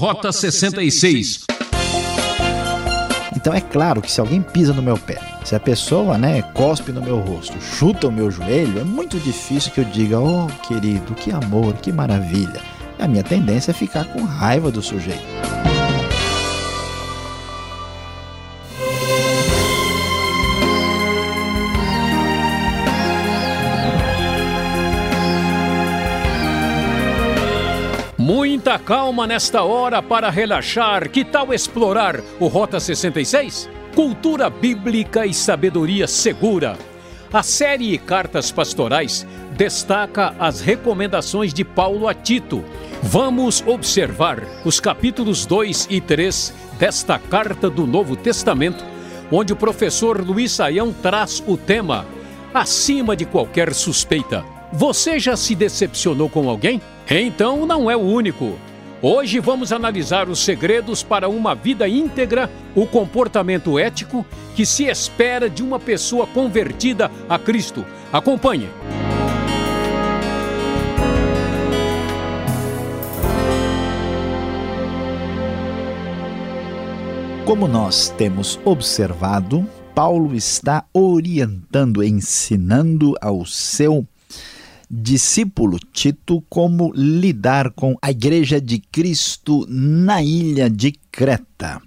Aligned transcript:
Rota 0.00 0.32
66. 0.32 1.44
Então 3.36 3.52
é 3.52 3.60
claro 3.60 4.00
que 4.00 4.10
se 4.10 4.18
alguém 4.18 4.40
pisa 4.40 4.72
no 4.72 4.80
meu 4.80 4.96
pé, 4.96 5.20
se 5.44 5.54
a 5.54 5.60
pessoa, 5.60 6.16
né, 6.16 6.40
cospe 6.54 6.90
no 6.90 7.02
meu 7.02 7.18
rosto, 7.18 7.60
chuta 7.60 8.08
o 8.08 8.12
meu 8.12 8.30
joelho, 8.30 8.80
é 8.80 8.82
muito 8.82 9.18
difícil 9.20 9.70
que 9.70 9.80
eu 9.80 9.84
diga: 9.84 10.18
"Oh, 10.18 10.46
querido, 10.66 11.14
que 11.14 11.30
amor, 11.30 11.74
que 11.74 11.92
maravilha". 11.92 12.62
A 12.98 13.06
minha 13.06 13.22
tendência 13.22 13.72
é 13.72 13.74
ficar 13.74 14.06
com 14.06 14.24
raiva 14.24 14.70
do 14.70 14.80
sujeito. 14.80 15.20
Muita 28.70 28.84
calma 28.84 29.26
nesta 29.26 29.64
hora 29.64 30.00
para 30.00 30.30
relaxar. 30.30 31.10
Que 31.10 31.24
tal 31.24 31.52
explorar 31.52 32.20
o 32.38 32.46
Rota 32.46 32.78
66? 32.78 33.68
Cultura 33.96 34.48
bíblica 34.48 35.26
e 35.26 35.34
sabedoria 35.34 36.06
segura. 36.06 36.78
A 37.32 37.42
série 37.42 37.98
Cartas 37.98 38.52
Pastorais 38.52 39.26
destaca 39.56 40.36
as 40.38 40.60
recomendações 40.60 41.52
de 41.52 41.64
Paulo 41.64 42.06
a 42.06 42.14
Tito. 42.14 42.64
Vamos 43.02 43.60
observar 43.66 44.40
os 44.64 44.78
capítulos 44.78 45.44
2 45.44 45.88
e 45.90 46.00
3 46.00 46.54
desta 46.78 47.18
carta 47.18 47.68
do 47.68 47.88
Novo 47.88 48.14
Testamento, 48.14 48.84
onde 49.32 49.52
o 49.52 49.56
professor 49.56 50.24
Luiz 50.24 50.52
Saião 50.52 50.92
traz 50.92 51.42
o 51.44 51.56
tema 51.56 52.06
Acima 52.54 53.16
de 53.16 53.24
qualquer 53.24 53.74
suspeita. 53.74 54.44
Você 54.72 55.18
já 55.18 55.36
se 55.36 55.56
decepcionou 55.56 56.28
com 56.28 56.48
alguém? 56.48 56.80
Então 57.12 57.66
não 57.66 57.90
é 57.90 57.96
o 57.96 58.00
único. 58.00 58.56
Hoje 59.02 59.40
vamos 59.40 59.72
analisar 59.72 60.28
os 60.28 60.38
segredos 60.38 61.02
para 61.02 61.28
uma 61.28 61.56
vida 61.56 61.88
íntegra, 61.88 62.48
o 62.72 62.86
comportamento 62.86 63.76
ético 63.80 64.24
que 64.54 64.64
se 64.64 64.84
espera 64.84 65.50
de 65.50 65.60
uma 65.60 65.80
pessoa 65.80 66.24
convertida 66.24 67.10
a 67.28 67.36
Cristo. 67.36 67.84
Acompanhe. 68.12 68.68
Como 77.44 77.66
nós 77.66 78.10
temos 78.16 78.60
observado, 78.64 79.66
Paulo 79.92 80.36
está 80.36 80.84
orientando, 80.94 82.04
ensinando 82.04 83.16
ao 83.20 83.44
seu 83.44 84.06
discípulo 84.90 85.78
Tito 85.78 86.42
como 86.48 86.92
lidar 86.94 87.70
com 87.70 87.96
a 88.02 88.10
Igreja 88.10 88.60
de 88.60 88.78
Cristo 88.78 89.64
na 89.68 90.20
ilha 90.20 90.68
de 90.68 90.92
Creta. 91.12 91.80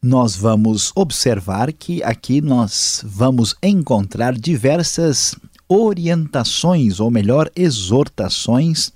Nós 0.00 0.36
vamos 0.36 0.92
observar 0.94 1.72
que 1.72 2.02
aqui 2.02 2.40
nós 2.40 3.02
vamos 3.04 3.54
encontrar 3.62 4.38
diversas 4.38 5.34
orientações, 5.68 7.00
ou 7.00 7.10
melhor, 7.10 7.50
exortações 7.54 8.92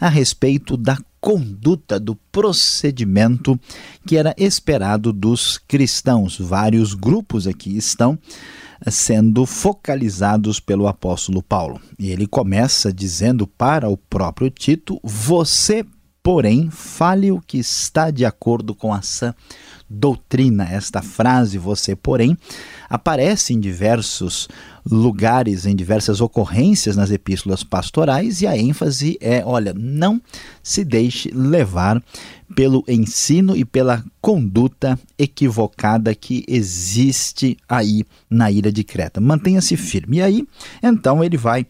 a 0.00 0.08
respeito 0.08 0.76
da 0.76 0.98
conduta, 1.20 1.98
do 2.00 2.14
procedimento 2.32 3.58
que 4.06 4.16
era 4.16 4.34
esperado 4.36 5.12
dos 5.12 5.58
cristãos. 5.58 6.38
Vários 6.38 6.94
grupos 6.94 7.46
aqui 7.46 7.76
estão 7.76 8.18
sendo 8.86 9.44
focalizados 9.44 10.60
pelo 10.60 10.86
apóstolo 10.86 11.42
Paulo. 11.42 11.80
E 11.98 12.10
ele 12.10 12.26
começa 12.26 12.92
dizendo 12.92 13.46
para 13.46 13.88
o 13.88 13.96
próprio 13.96 14.50
Tito: 14.50 15.00
Você, 15.02 15.84
porém, 16.22 16.70
fale 16.70 17.32
o 17.32 17.40
que 17.40 17.58
está 17.58 18.10
de 18.10 18.24
acordo 18.24 18.74
com 18.74 18.92
a 18.92 19.02
sã 19.02 19.34
doutrina. 19.88 20.64
Esta 20.64 21.02
frase, 21.02 21.58
você, 21.58 21.96
porém, 21.96 22.36
aparece 22.88 23.54
em 23.54 23.60
diversos 23.60 24.48
lugares, 24.84 25.66
em 25.66 25.76
diversas 25.76 26.20
ocorrências 26.20 26.96
nas 26.96 27.10
epístolas 27.10 27.62
pastorais, 27.62 28.42
e 28.42 28.46
a 28.46 28.56
ênfase 28.56 29.18
é: 29.20 29.42
olha, 29.44 29.74
não 29.74 30.20
se 30.62 30.84
deixe 30.84 31.30
levar 31.30 32.02
pelo 32.54 32.82
ensino 32.88 33.56
e 33.56 33.64
pela 33.64 34.04
conduta 34.20 34.98
equivocada 35.18 36.14
que 36.14 36.44
existe 36.48 37.56
aí 37.68 38.04
na 38.28 38.50
ilha 38.50 38.72
de 38.72 38.82
Creta. 38.82 39.20
Mantenha-se 39.20 39.76
firme. 39.76 40.18
E 40.18 40.22
aí, 40.22 40.48
então, 40.82 41.22
ele 41.22 41.36
vai 41.36 41.66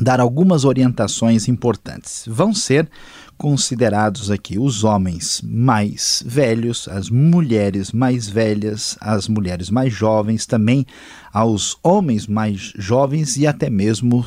dar 0.00 0.20
algumas 0.20 0.64
orientações 0.64 1.48
importantes. 1.48 2.24
Vão 2.26 2.54
ser 2.54 2.88
considerados 3.36 4.30
aqui 4.30 4.58
os 4.58 4.82
homens 4.82 5.40
mais 5.44 6.22
velhos, 6.26 6.88
as 6.88 7.08
mulheres 7.08 7.92
mais 7.92 8.28
velhas, 8.28 8.96
as 9.00 9.28
mulheres 9.28 9.70
mais 9.70 9.92
jovens, 9.92 10.44
também 10.44 10.84
aos 11.32 11.76
homens 11.82 12.26
mais 12.26 12.72
jovens 12.76 13.36
e 13.36 13.46
até 13.46 13.70
mesmo 13.70 14.24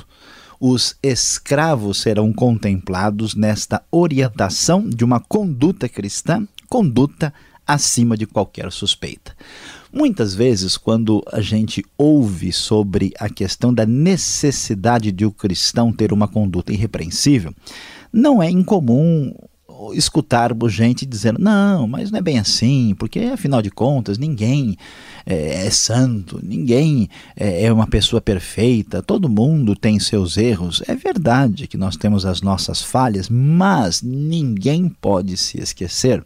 os 0.59 0.95
escravos 1.01 2.01
serão 2.01 2.31
contemplados 2.31 3.33
nesta 3.35 3.81
orientação 3.91 4.87
de 4.87 5.03
uma 5.03 5.19
conduta 5.19 5.89
cristã, 5.89 6.47
conduta 6.69 7.33
acima 7.65 8.15
de 8.15 8.27
qualquer 8.27 8.71
suspeita. 8.71 9.35
Muitas 9.93 10.33
vezes, 10.33 10.77
quando 10.77 11.21
a 11.31 11.41
gente 11.41 11.83
ouve 11.97 12.51
sobre 12.51 13.11
a 13.19 13.29
questão 13.29 13.73
da 13.73 13.85
necessidade 13.85 15.11
de 15.11 15.25
o 15.25 15.31
cristão 15.31 15.91
ter 15.91 16.13
uma 16.13 16.27
conduta 16.27 16.71
irrepreensível, 16.71 17.53
não 18.11 18.41
é 18.41 18.49
incomum 18.49 19.33
escutarmos 19.93 20.73
gente 20.73 21.05
dizendo: 21.05 21.39
não, 21.39 21.87
mas 21.87 22.11
não 22.11 22.19
é 22.19 22.21
bem 22.21 22.37
assim, 22.37 22.95
porque 22.97 23.19
afinal 23.19 23.61
de 23.61 23.71
contas 23.71 24.17
ninguém 24.17 24.77
é, 25.25 25.65
é 25.65 25.69
santo, 25.69 26.39
ninguém 26.43 27.09
é, 27.35 27.65
é 27.65 27.73
uma 27.73 27.87
pessoa 27.87 28.21
perfeita, 28.21 29.01
todo 29.01 29.29
mundo 29.29 29.75
tem 29.75 29.99
seus 29.99 30.37
erros. 30.37 30.83
É 30.87 30.95
verdade 30.95 31.67
que 31.67 31.77
nós 31.77 31.95
temos 31.95 32.25
as 32.25 32.41
nossas 32.41 32.81
falhas, 32.81 33.29
mas 33.29 34.01
ninguém 34.01 34.89
pode 34.89 35.35
se 35.37 35.59
esquecer 35.59 36.23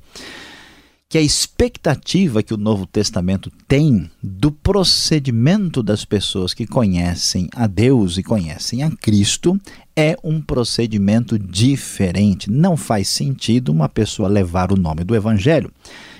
que 1.15 1.19
a 1.19 1.21
expectativa 1.21 2.43
que 2.43 2.53
o 2.53 2.57
Novo 2.57 2.85
Testamento 2.85 3.49
tem 3.69 4.11
do 4.21 4.51
procedimento 4.51 5.81
das 5.81 6.03
pessoas 6.03 6.53
que 6.53 6.67
conhecem 6.67 7.47
a 7.55 7.67
Deus 7.67 8.17
e 8.17 8.21
conhecem 8.21 8.83
a 8.83 8.91
Cristo 8.91 9.57
é 9.95 10.17
um 10.21 10.41
procedimento 10.41 11.39
diferente. 11.39 12.51
Não 12.51 12.75
faz 12.75 13.07
sentido 13.07 13.71
uma 13.71 13.87
pessoa 13.87 14.27
levar 14.27 14.73
o 14.73 14.75
nome 14.75 15.05
do 15.05 15.15
Evangelho 15.15 15.71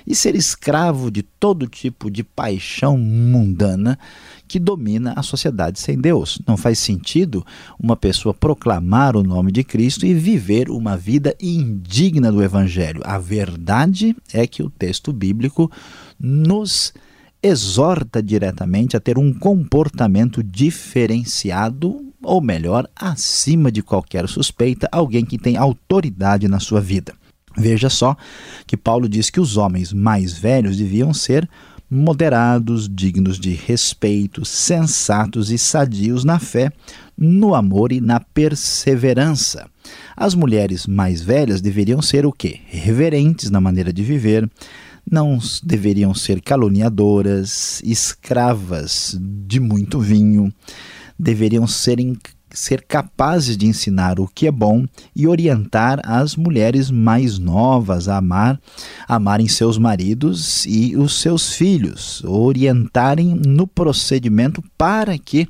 e 0.06 0.14
ser 0.14 0.34
escravo 0.34 1.10
de 1.10 1.22
todo 1.22 1.66
tipo 1.66 2.10
de 2.10 2.22
paixão 2.22 2.96
mundana 2.96 3.98
que 4.46 4.58
domina 4.58 5.12
a 5.16 5.22
sociedade 5.22 5.80
sem 5.80 5.98
Deus. 5.98 6.40
Não 6.46 6.56
faz 6.56 6.78
sentido 6.78 7.44
uma 7.78 7.96
pessoa 7.96 8.32
proclamar 8.32 9.16
o 9.16 9.22
nome 9.22 9.50
de 9.50 9.64
Cristo 9.64 10.06
e 10.06 10.14
viver 10.14 10.70
uma 10.70 10.96
vida 10.96 11.34
indigna 11.40 12.30
do 12.30 12.42
Evangelho. 12.42 13.00
A 13.04 13.18
verdade 13.18 14.16
é 14.32 14.46
que 14.46 14.62
o 14.62 14.70
texto 14.70 15.12
bíblico 15.12 15.70
nos 16.18 16.94
exorta 17.42 18.22
diretamente 18.22 18.96
a 18.96 19.00
ter 19.00 19.18
um 19.18 19.32
comportamento 19.32 20.42
diferenciado, 20.42 22.12
ou 22.22 22.40
melhor, 22.40 22.88
acima 22.94 23.70
de 23.70 23.82
qualquer 23.82 24.28
suspeita, 24.28 24.88
alguém 24.90 25.24
que 25.24 25.38
tem 25.38 25.56
autoridade 25.56 26.48
na 26.48 26.58
sua 26.58 26.80
vida. 26.80 27.14
Veja 27.56 27.88
só 27.88 28.16
que 28.66 28.76
Paulo 28.76 29.08
diz 29.08 29.30
que 29.30 29.40
os 29.40 29.56
homens 29.56 29.92
mais 29.92 30.32
velhos 30.32 30.76
deviam 30.76 31.14
ser 31.14 31.48
moderados, 31.90 32.88
dignos 32.88 33.38
de 33.38 33.52
respeito, 33.52 34.44
sensatos 34.44 35.50
e 35.50 35.58
sadios 35.58 36.24
na 36.24 36.38
fé, 36.38 36.72
no 37.16 37.54
amor 37.54 37.92
e 37.92 38.00
na 38.00 38.18
perseverança. 38.20 39.68
As 40.16 40.34
mulheres 40.34 40.86
mais 40.86 41.22
velhas 41.22 41.60
deveriam 41.60 42.02
ser 42.02 42.26
o 42.26 42.32
quê? 42.32 42.60
Reverentes 42.66 43.50
na 43.50 43.60
maneira 43.60 43.92
de 43.92 44.02
viver, 44.02 44.50
não 45.08 45.38
deveriam 45.62 46.12
ser 46.12 46.40
caluniadoras, 46.40 47.80
escravas 47.84 49.16
de 49.20 49.60
muito 49.60 50.00
vinho, 50.00 50.52
deveriam 51.18 51.66
ser 51.66 52.00
ser 52.50 52.82
capazes 52.82 53.56
de 53.56 53.66
ensinar 53.66 54.18
o 54.20 54.28
que 54.28 54.46
é 54.46 54.50
bom 54.50 54.86
e 55.14 55.26
orientar 55.26 56.00
as 56.04 56.36
mulheres 56.36 56.90
mais 56.90 57.38
novas 57.38 58.08
a 58.08 58.16
amar, 58.16 58.60
amarem 59.08 59.48
seus 59.48 59.78
maridos 59.78 60.64
e 60.66 60.96
os 60.96 61.20
seus 61.20 61.52
filhos, 61.52 62.22
orientarem 62.24 63.34
no 63.34 63.66
procedimento 63.66 64.62
para 64.78 65.18
que 65.18 65.48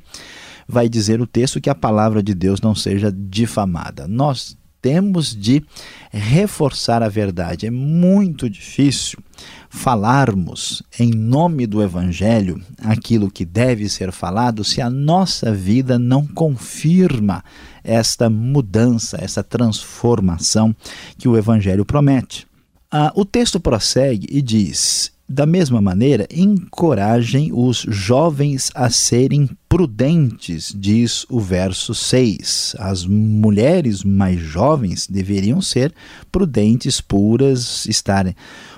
vai 0.67 0.89
dizer 0.89 1.21
o 1.21 1.27
texto 1.27 1.61
que 1.61 1.69
a 1.69 1.75
palavra 1.75 2.21
de 2.21 2.33
Deus 2.33 2.59
não 2.59 2.75
seja 2.75 3.11
difamada. 3.11 4.07
Nós 4.07 4.57
temos 4.81 5.35
de 5.35 5.63
reforçar 6.11 7.01
a 7.01 7.09
verdade. 7.09 7.65
É 7.65 7.71
muito 7.71 8.49
difícil 8.49 9.19
falarmos 9.69 10.81
em 10.99 11.11
nome 11.11 11.67
do 11.67 11.81
Evangelho 11.81 12.61
aquilo 12.79 13.29
que 13.29 13.45
deve 13.45 13.89
ser 13.89 14.11
falado 14.11 14.63
se 14.63 14.81
a 14.81 14.89
nossa 14.89 15.53
vida 15.53 15.99
não 15.99 16.25
confirma 16.25 17.43
esta 17.83 18.29
mudança, 18.29 19.17
essa 19.21 19.43
transformação 19.43 20.75
que 21.17 21.27
o 21.27 21.37
Evangelho 21.37 21.85
promete. 21.85 22.47
Ah, 22.91 23.11
o 23.15 23.25
texto 23.25 23.59
prossegue 23.59 24.27
e 24.29 24.41
diz: 24.41 25.11
da 25.29 25.45
mesma 25.45 25.81
maneira, 25.81 26.25
encorajem 26.31 27.51
os 27.53 27.85
jovens 27.89 28.71
a 28.73 28.89
serem 28.89 29.49
prudentes, 29.67 30.73
diz 30.73 31.25
o 31.29 31.41
verso 31.41 31.93
6. 31.93 32.77
As 32.79 33.05
mulheres 33.05 34.05
mais 34.05 34.39
jovens 34.39 35.05
deveriam 35.05 35.61
ser 35.61 35.93
prudentes, 36.31 37.01
puras, 37.01 37.85
estarem 37.87 38.33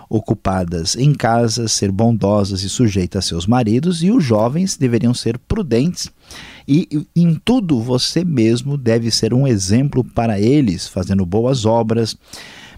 ocupadas 0.09 0.95
em 0.95 1.13
casa, 1.13 1.67
ser 1.67 1.91
bondosas 1.91 2.63
e 2.63 2.69
sujeitas 2.69 3.25
a 3.25 3.27
seus 3.27 3.45
maridos, 3.45 4.01
e 4.01 4.11
os 4.11 4.23
jovens 4.23 4.75
deveriam 4.75 5.13
ser 5.13 5.37
prudentes. 5.37 6.09
E 6.67 7.05
em 7.15 7.35
tudo 7.35 7.79
você 7.79 8.25
mesmo 8.25 8.77
deve 8.77 9.11
ser 9.11 9.33
um 9.33 9.47
exemplo 9.47 10.03
para 10.03 10.39
eles, 10.39 10.87
fazendo 10.87 11.25
boas 11.25 11.65
obras 11.65 12.17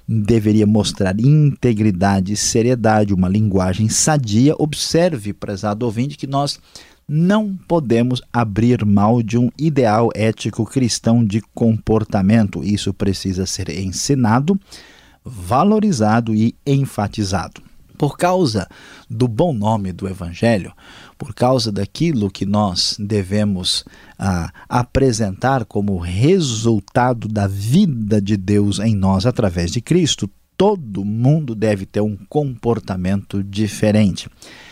deveria 0.08 0.68
mostrar 0.68 1.18
integridade, 1.20 2.36
seriedade, 2.36 3.14
uma 3.14 3.30
linguagem 3.30 3.88
sadia. 3.88 4.54
Observe, 4.58 5.32
prezado 5.32 5.86
ouvinte, 5.86 6.18
que 6.18 6.28
nós 6.28 6.60
não 7.08 7.58
podemos 7.68 8.22
abrir 8.32 8.86
mão 8.86 9.22
de 9.22 9.38
um 9.38 9.50
ideal 9.58 10.10
ético 10.14 10.66
cristão 10.66 11.24
de 11.24 11.42
comportamento. 11.54 12.64
Isso 12.64 12.94
precisa 12.94 13.46
ser 13.46 13.70
ensinado, 13.70 14.60
valorizado 15.24 16.34
e 16.34 16.56
enfatizado. 16.66 17.62
Por 17.98 18.18
causa 18.18 18.68
do 19.08 19.28
bom 19.28 19.54
nome 19.54 19.92
do 19.92 20.08
Evangelho, 20.08 20.74
por 21.18 21.36
causa 21.36 21.72
daquilo 21.72 22.32
que 22.32 22.48
nós 22.48 22.96
devemos 22.98 23.86
ah, 24.18 24.52
apresentar 24.68 25.66
como 25.66 26.00
resultado 26.00 27.28
da 27.28 27.46
vida 27.46 28.20
de 28.20 28.36
Deus 28.36 28.80
em 28.80 28.96
nós 28.96 29.28
através 29.28 29.72
de 29.72 29.82
Cristo, 29.82 30.28
todo 30.62 31.04
mundo 31.04 31.56
deve 31.56 31.88
ter 31.88 32.02
um 32.02 32.16
comportamento 32.30 33.44
diferente 33.44 34.30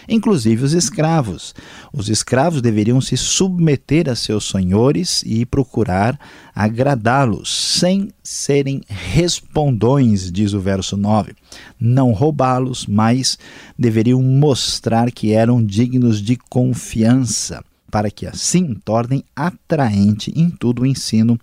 inclusive 0.08 0.64
os 0.64 0.74
escravos. 0.74 1.54
Os 1.94 2.10
escravos 2.10 2.62
deveriam 2.62 3.00
se 3.00 3.16
submeter 3.16 4.10
a 4.10 4.16
seus 4.16 4.50
senhores 4.50 5.24
e 5.24 5.46
procurar 5.46 6.20
agradá-los, 6.56 7.54
sem 7.80 8.10
serem 8.24 8.82
respondões, 8.88 10.32
diz 10.32 10.54
o 10.54 10.60
verso 10.60 10.98
9. 10.98 11.36
Não 11.80 12.12
roubá-los, 12.12 12.88
mas 12.88 13.38
deveriam 13.78 14.22
mostrar 14.22 15.12
que 15.12 15.32
eram 15.32 15.64
dignos 15.64 16.22
de 16.22 16.36
confiança 16.36 17.64
para 17.92 18.10
que 18.10 18.26
assim 18.26 18.76
tornem 18.84 19.24
atraente 19.36 20.32
em 20.36 20.50
tudo 20.50 20.82
o 20.82 20.86
ensino 20.88 21.40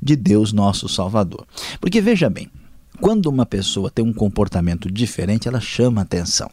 de 0.00 0.14
Deus 0.14 0.52
nosso 0.52 0.88
Salvador. 0.88 1.44
Porque 1.80 2.00
veja 2.00 2.30
bem, 2.30 2.48
quando 3.00 3.26
uma 3.26 3.44
pessoa 3.44 3.90
tem 3.90 4.04
um 4.04 4.12
comportamento 4.12 4.90
diferente, 4.90 5.48
ela 5.48 5.60
chama 5.60 6.02
atenção. 6.02 6.50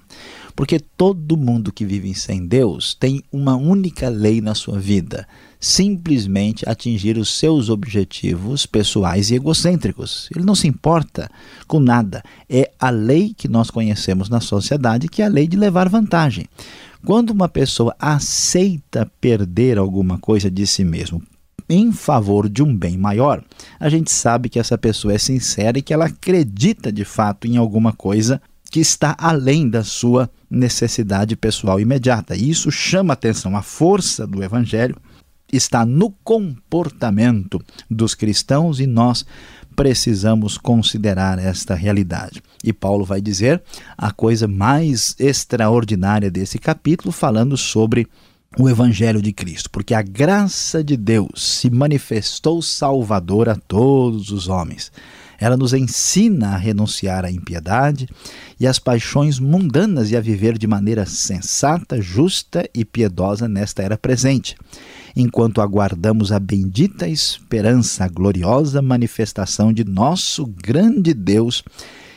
Porque 0.56 0.80
todo 0.80 1.38
mundo 1.38 1.72
que 1.72 1.86
vive 1.86 2.14
sem 2.14 2.46
Deus 2.46 2.94
tem 2.94 3.24
uma 3.32 3.56
única 3.56 4.10
lei 4.10 4.42
na 4.42 4.54
sua 4.54 4.80
vida: 4.80 5.28
simplesmente 5.60 6.68
atingir 6.68 7.18
os 7.18 7.38
seus 7.38 7.70
objetivos 7.70 8.66
pessoais 8.66 9.30
e 9.30 9.36
egocêntricos. 9.36 10.30
Ele 10.36 10.44
não 10.44 10.56
se 10.56 10.68
importa 10.68 11.30
com 11.68 11.80
nada. 11.80 12.24
É 12.50 12.72
a 12.80 12.90
lei 12.90 13.34
que 13.36 13.48
nós 13.48 13.70
conhecemos 13.70 14.28
na 14.28 14.42
sociedade, 14.42 15.08
que 15.08 15.22
é 15.22 15.26
a 15.26 15.30
lei 15.30 15.48
de 15.48 15.56
levar 15.56 15.88
vantagem. 15.88 16.46
Quando 17.06 17.32
uma 17.32 17.48
pessoa 17.48 17.96
aceita 17.98 19.10
perder 19.20 19.78
alguma 19.78 20.20
coisa 20.20 20.52
de 20.52 20.68
si 20.68 20.84
mesmo 20.84 21.22
em 21.72 21.92
favor 21.92 22.50
de 22.50 22.62
um 22.62 22.76
bem 22.76 22.98
maior, 22.98 23.42
a 23.80 23.88
gente 23.88 24.12
sabe 24.12 24.50
que 24.50 24.60
essa 24.60 24.78
pessoa 24.78 25.14
é 25.14 25.18
sincera 25.18 25.80
e 25.80 25.82
que 25.82 25.94
ela 25.94 26.06
acredita 26.06 26.92
de 26.92 27.06
fato 27.06 27.48
em 27.48 27.56
alguma 27.56 27.94
coisa 27.94 28.42
que 28.70 28.80
está 28.80 29.16
além 29.18 29.70
da 29.70 29.84
sua 29.84 30.30
necessidade 30.50 31.36
pessoal 31.36 31.80
imediata. 31.80 32.36
E 32.36 32.50
isso 32.50 32.70
chama 32.70 33.14
atenção. 33.14 33.56
A 33.56 33.62
força 33.62 34.28
do 34.28 34.44
Evangelho 34.44 34.96
está 35.52 35.86
no 35.86 36.12
comportamento 36.24 37.62
dos 37.90 38.14
cristãos 38.16 38.80
e 38.80 38.88
nós 38.88 39.26
precisamos 39.76 40.58
considerar 40.58 41.40
esta 41.40 41.74
realidade. 41.74 42.42
E 42.64 42.74
Paulo 42.74 43.06
vai 43.06 43.22
dizer 43.22 43.62
a 43.98 44.12
coisa 44.12 44.48
mais 44.48 45.16
extraordinária 45.18 46.30
desse 46.30 46.60
capítulo, 46.60 47.12
falando 47.12 47.58
sobre 47.58 48.08
o 48.60 48.70
Evangelho 48.70 49.22
de 49.22 49.32
Cristo, 49.32 49.70
porque 49.70 49.94
a 49.94 50.02
graça 50.02 50.84
de 50.84 50.98
Deus 50.98 51.60
se 51.60 51.70
manifestou 51.70 52.62
salvadora 52.62 53.54
a 53.54 53.56
todos 53.56 54.30
os 54.30 54.50
homens. 54.50 54.92
Ela 55.40 55.58
nos 55.58 55.74
ensina 55.74 56.50
a 56.50 56.58
renunciar 56.58 57.26
à 57.26 57.32
impiedade 57.32 58.08
e 58.60 58.68
às 58.68 58.78
paixões 58.78 59.40
mundanas 59.40 60.12
e 60.12 60.18
a 60.18 60.22
viver 60.22 60.58
de 60.58 60.68
maneira 60.68 61.06
sensata, 61.06 62.00
justa 62.00 62.70
e 62.76 62.86
piedosa 62.86 63.48
nesta 63.48 63.82
era 63.82 63.98
presente, 63.98 64.56
enquanto 65.16 65.62
aguardamos 65.62 66.32
a 66.32 66.40
bendita 66.40 67.08
esperança, 67.08 68.04
a 68.04 68.08
gloriosa 68.08 68.82
manifestação 68.82 69.74
de 69.74 69.84
nosso 69.84 70.46
grande 70.46 71.14
Deus 71.14 71.64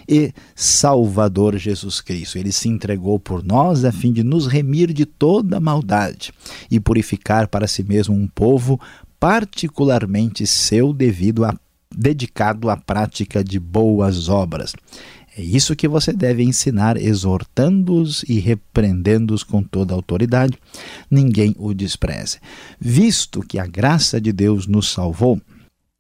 e 0.09 0.33
Salvador 0.55 1.57
Jesus 1.57 2.01
Cristo. 2.01 2.39
Ele 2.39 2.53
se 2.53 2.69
entregou 2.69 3.19
por 3.19 3.45
nós 3.45 3.85
a 3.85 3.93
fim 3.93 4.13
de 4.13 4.23
nos 4.23 4.47
remir 4.47 4.93
de 4.93 5.07
toda 5.07 5.61
maldade 5.61 6.33
e 6.71 6.79
purificar 6.79 7.49
para 7.49 7.67
si 7.67 7.83
mesmo 7.83 8.15
um 8.15 8.27
povo 8.27 8.81
particularmente 9.19 10.47
seu 10.47 10.93
devido 10.93 11.45
à 11.45 11.55
dedicado 11.97 12.69
à 12.69 12.77
prática 12.77 13.43
de 13.43 13.59
boas 13.59 14.29
obras. 14.29 14.73
É 15.37 15.43
isso 15.43 15.75
que 15.75 15.89
você 15.89 16.13
deve 16.13 16.45
ensinar, 16.45 16.97
exortando-os 16.97 18.25
e 18.29 18.39
repreendendo-os 18.39 19.43
com 19.43 19.63
toda 19.63 19.93
a 19.93 19.97
autoridade. 19.97 20.57
Ninguém 21.11 21.55
o 21.59 21.75
despreze. 21.75 22.39
Visto 22.79 23.41
que 23.41 23.59
a 23.59 23.67
graça 23.67 24.21
de 24.21 24.33
Deus 24.33 24.69
nos 24.69 24.91
salvou, 24.91 25.41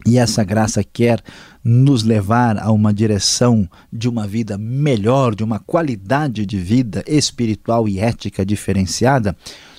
e 0.06 0.18
essa 0.18 0.44
graça 0.44 0.84
quer 0.84 1.22
nos 1.62 2.02
levar 2.02 2.58
a 2.58 2.70
uma 2.70 2.92
direção 2.92 3.68
de 3.92 4.08
uma 4.08 4.26
vida 4.26 4.58
melhor, 4.58 5.34
de 5.34 5.42
uma 5.42 5.58
qualidade 5.58 6.44
de 6.44 6.58
vida 6.58 7.02
espiritual 7.06 7.88
e 7.88 7.98
ética 7.98 8.44
diferenciada, 8.44 9.34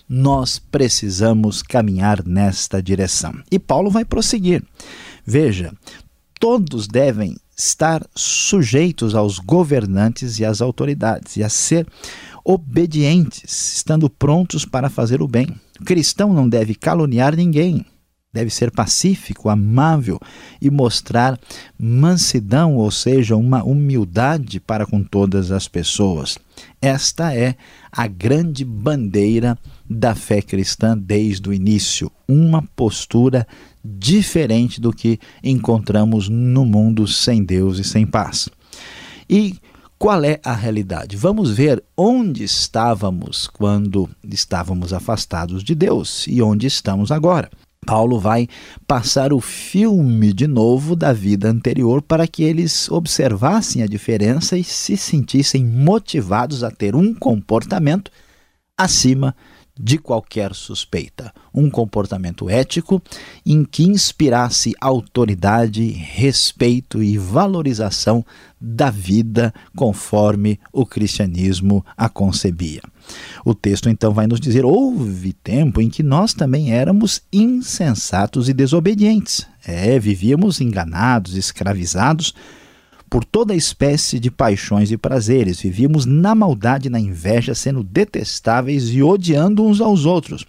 nós 0.09 0.59
precisamos 0.59 1.61
caminhar 1.61 2.25
nesta 2.25 2.81
direção. 2.81 3.33
E 3.51 3.59
Paulo 3.59 3.89
vai 3.89 4.05
prosseguir. 4.05 4.63
Veja, 5.25 5.73
todos 6.39 6.87
devem 6.87 7.35
estar 7.57 8.05
sujeitos 8.15 9.15
aos 9.15 9.39
governantes 9.39 10.39
e 10.39 10.45
às 10.45 10.61
autoridades 10.61 11.37
e 11.37 11.43
a 11.43 11.49
ser 11.49 11.87
obedientes, 12.43 13.77
estando 13.77 14.09
prontos 14.09 14.65
para 14.65 14.89
fazer 14.89 15.21
o 15.21 15.27
bem. 15.27 15.47
O 15.79 15.83
cristão 15.83 16.33
não 16.33 16.47
deve 16.47 16.75
caluniar 16.75 17.35
ninguém, 17.35 17.85
deve 18.35 18.49
ser 18.49 18.69
pacífico, 18.69 19.47
amável 19.47 20.19
e 20.61 20.69
mostrar 20.69 21.39
mansidão, 21.79 22.75
ou 22.75 22.91
seja, 22.91 23.33
uma 23.37 23.63
humildade 23.63 24.59
para 24.59 24.85
com 24.85 25.01
todas 25.01 25.51
as 25.51 25.69
pessoas. 25.69 26.37
Esta 26.81 27.33
é 27.33 27.55
a 27.89 28.07
grande 28.07 28.65
bandeira 28.65 29.57
da 29.89 30.13
fé 30.13 30.41
cristã 30.41 30.97
desde 30.97 31.47
o 31.47 31.53
início, 31.53 32.11
uma 32.27 32.61
postura 32.75 33.47
diferente 33.83 34.81
do 34.81 34.91
que 34.91 35.17
encontramos 35.41 36.27
no 36.27 36.65
mundo 36.65 37.07
sem 37.07 37.41
Deus 37.41 37.79
e 37.79 37.85
sem 37.85 38.05
paz. 38.05 38.49
E 39.29 39.55
qual 39.97 40.25
é 40.25 40.41
a 40.43 40.53
realidade? 40.53 41.15
Vamos 41.15 41.51
ver 41.51 41.81
onde 41.95 42.43
estávamos 42.43 43.47
quando 43.47 44.09
estávamos 44.29 44.91
afastados 44.91 45.63
de 45.63 45.73
Deus 45.73 46.25
e 46.27 46.41
onde 46.41 46.67
estamos 46.67 47.13
agora. 47.13 47.49
Paulo 47.85 48.19
vai 48.19 48.47
passar 48.87 49.31
o 49.31 49.39
filme 49.39 50.33
de 50.33 50.47
novo 50.47 50.95
da 50.95 51.13
vida 51.13 51.49
anterior 51.49 52.01
para 52.01 52.27
que 52.27 52.43
eles 52.43 52.89
observassem 52.89 53.83
a 53.83 53.87
diferença 53.87 54.57
e 54.57 54.63
se 54.63 54.97
sentissem 54.97 55.65
motivados 55.65 56.63
a 56.63 56.71
ter 56.71 56.95
um 56.95 57.13
comportamento 57.13 58.11
acima 58.77 59.35
qualquer 59.97 60.53
suspeita, 60.53 61.33
um 61.53 61.69
comportamento 61.69 62.49
ético 62.49 63.01
em 63.45 63.65
que 63.65 63.83
inspirasse 63.83 64.73
autoridade, 64.79 65.85
respeito 65.89 67.03
e 67.03 67.17
valorização 67.17 68.25
da 68.59 68.89
vida 68.89 69.53
conforme 69.75 70.59
o 70.71 70.85
cristianismo 70.85 71.85
a 71.97 72.07
concebia. 72.07 72.81
O 73.43 73.53
texto 73.53 73.89
então 73.89 74.13
vai 74.13 74.27
nos 74.27 74.39
dizer: 74.39 74.65
houve 74.65 75.33
tempo 75.33 75.81
em 75.81 75.89
que 75.89 76.01
nós 76.01 76.33
também 76.33 76.71
éramos 76.71 77.21
insensatos 77.31 78.47
e 78.47 78.53
desobedientes. 78.53 79.45
É, 79.67 79.99
vivíamos 79.99 80.61
enganados, 80.61 81.35
escravizados 81.35 82.33
por 83.15 83.23
toda 83.23 83.55
espécie 83.55 84.19
de 84.19 84.29
paixões 84.29 84.91
e 84.91 84.97
prazeres. 84.97 85.61
Vivíamos 85.61 86.05
na 86.05 86.35
maldade 86.35 86.89
e 86.89 86.91
na 86.91 86.99
inveja, 86.99 87.55
sendo 87.55 87.81
detestáveis 87.81 88.89
e 88.89 89.01
odiando 89.01 89.63
uns 89.63 89.79
aos 89.79 90.05
outros. 90.05 90.45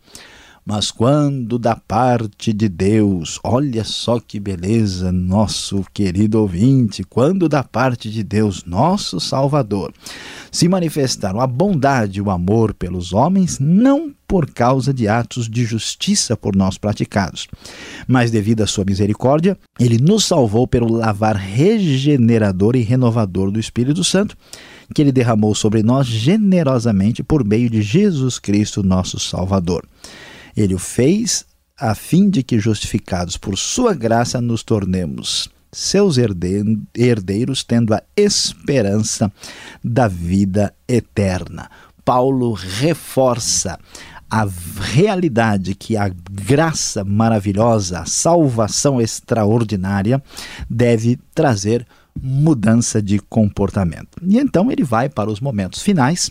Mas 0.69 0.91
quando 0.91 1.61
da 1.61 1.77
parte 1.77 2.53
de 2.53 2.69
Deus, 2.69 3.39
olha 3.45 3.85
só 3.85 4.19
que 4.19 4.41
beleza, 4.41 5.13
nosso 5.13 5.85
querido 5.95 6.41
ouvinte, 6.41 7.05
quando 7.05 7.49
da 7.49 7.63
parte 7.63 8.11
de 8.11 8.25
Deus, 8.25 8.65
nosso 8.65 9.21
Salvador, 9.21 9.95
se 10.51 10.67
manifestaram 10.67 11.41
a 11.41 11.47
bondade 11.47 12.19
e 12.19 12.21
o 12.21 12.33
amor 12.33 12.75
pelos 12.75 13.13
homens, 13.13 13.61
não 13.61 14.13
por 14.27 14.51
causa 14.51 14.93
de 14.93 15.07
atos 15.07 15.49
de 15.49 15.65
justiça 15.65 16.37
por 16.37 16.57
nós 16.57 16.77
praticados, 16.77 17.47
mas 18.09 18.33
devido 18.33 18.63
à 18.63 18.67
sua 18.67 18.85
misericórdia, 18.85 19.57
ele 19.79 19.99
nos 19.99 20.25
salvou 20.25 20.67
pelo 20.67 20.93
lavar 20.93 21.37
regenerador 21.37 22.75
e 22.75 22.81
renovador 22.81 23.53
do 23.53 23.61
Espírito 23.61 24.03
Santo, 24.03 24.37
que 24.93 25.01
ele 25.01 25.13
derramou 25.13 25.55
sobre 25.55 25.81
nós 25.85 26.09
generosamente 26.09 27.23
por 27.23 27.45
meio 27.45 27.71
de 27.71 27.83
Jesus 27.83 28.41
Cristo, 28.41 28.83
nosso 28.83 29.21
Salvador. 29.21 29.85
Ele 30.57 30.75
o 30.75 30.79
fez 30.79 31.45
a 31.79 31.95
fim 31.95 32.31
de 32.31 32.43
que, 32.43 32.59
justificados 32.59 33.37
por 33.37 33.59
sua 33.59 33.93
graça, 33.93 34.41
nos 34.41 34.63
tornemos 34.63 35.51
seus 35.71 36.17
herdeiros, 36.17 37.63
tendo 37.63 37.93
a 37.93 38.03
esperança 38.17 39.31
da 39.85 40.09
vida 40.09 40.73
eterna. 40.89 41.71
Paulo 42.03 42.53
reforça 42.53 43.79
a 44.31 44.49
realidade 44.81 45.75
que 45.75 45.97
a 45.97 46.09
graça 46.09 47.05
maravilhosa, 47.05 48.01
a 48.01 48.07
salvação 48.07 49.01
extraordinária 49.01 50.23
deve 50.69 51.19
trazer 51.35 51.87
mudança 52.21 53.03
de 53.03 53.19
comportamento. 53.19 54.19
E 54.23 54.39
então 54.39 54.73
ele 54.73 54.83
vai 54.83 55.09
para 55.09 55.31
os 55.31 55.41
momentos 55.41 55.83
finais 55.83 56.31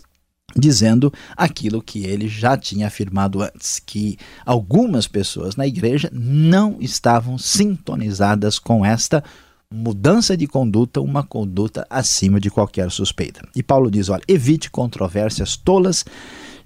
dizendo 0.54 1.12
aquilo 1.36 1.82
que 1.82 2.04
ele 2.04 2.28
já 2.28 2.56
tinha 2.56 2.86
afirmado 2.86 3.42
antes, 3.42 3.80
que 3.84 4.16
algumas 4.44 5.06
pessoas 5.06 5.56
na 5.56 5.66
igreja 5.66 6.10
não 6.12 6.76
estavam 6.80 7.36
sintonizadas 7.38 8.58
com 8.58 8.84
esta 8.84 9.24
mudança 9.70 10.36
de 10.36 10.46
conduta, 10.46 11.00
uma 11.00 11.22
conduta 11.22 11.86
acima 11.90 12.38
de 12.38 12.50
qualquer 12.50 12.90
suspeita. 12.90 13.46
E 13.54 13.62
Paulo 13.62 13.90
diz: 13.90 14.08
olha, 14.08 14.22
evite 14.28 14.70
controvérsias 14.70 15.56
tolas 15.56 16.04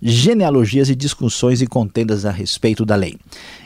genealogias 0.02 0.88
e 0.88 0.95
discussões 0.95 1.61
e 1.61 1.66
contendas 1.66 2.25
a 2.25 2.30
respeito 2.30 2.85
da 2.85 2.97
lei. 2.97 3.16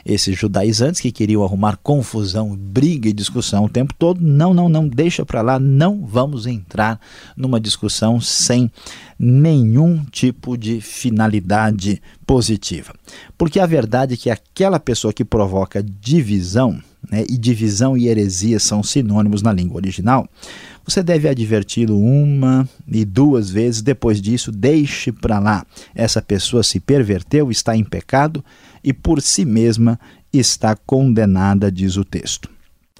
Esses 0.05 0.37
judaizantes 0.37 1.01
que 1.01 1.11
queriam 1.11 1.43
arrumar 1.43 1.77
confusão, 1.77 2.55
briga 2.55 3.09
e 3.09 3.13
discussão 3.13 3.65
o 3.65 3.69
tempo 3.69 3.93
todo, 3.93 4.21
não, 4.21 4.53
não, 4.53 4.67
não, 4.67 4.87
deixa 4.87 5.25
para 5.25 5.41
lá, 5.41 5.59
não 5.59 6.05
vamos 6.05 6.45
entrar 6.45 6.99
numa 7.35 7.59
discussão 7.59 8.19
sem 8.19 8.71
nenhum 9.17 10.03
tipo 10.05 10.57
de 10.57 10.81
finalidade 10.81 12.01
positiva. 12.25 12.93
Porque 13.37 13.59
a 13.59 13.65
verdade 13.65 14.15
é 14.15 14.17
que 14.17 14.29
aquela 14.29 14.79
pessoa 14.79 15.13
que 15.13 15.23
provoca 15.23 15.81
divisão, 15.83 16.79
né, 17.09 17.23
e 17.29 17.37
divisão 17.37 17.95
e 17.95 18.07
heresia 18.07 18.59
são 18.59 18.83
sinônimos 18.83 19.41
na 19.41 19.53
língua 19.53 19.77
original, 19.77 20.27
você 20.85 21.01
deve 21.01 21.27
adverti-lo 21.27 21.99
uma 21.99 22.67
e 22.87 23.03
duas 23.03 23.49
vezes. 23.49 23.81
Depois 23.81 24.21
disso, 24.21 24.51
deixe 24.51 25.11
para 25.11 25.39
lá. 25.39 25.65
Essa 25.93 26.21
pessoa 26.21 26.63
se 26.63 26.79
perverteu, 26.79 27.49
está 27.49 27.75
em 27.75 27.83
pecado 27.83 28.45
e 28.83 28.93
por 28.93 29.21
si 29.21 29.45
mesma 29.45 29.99
está 30.31 30.75
condenada, 30.75 31.71
diz 31.71 31.97
o 31.97 32.05
texto. 32.05 32.49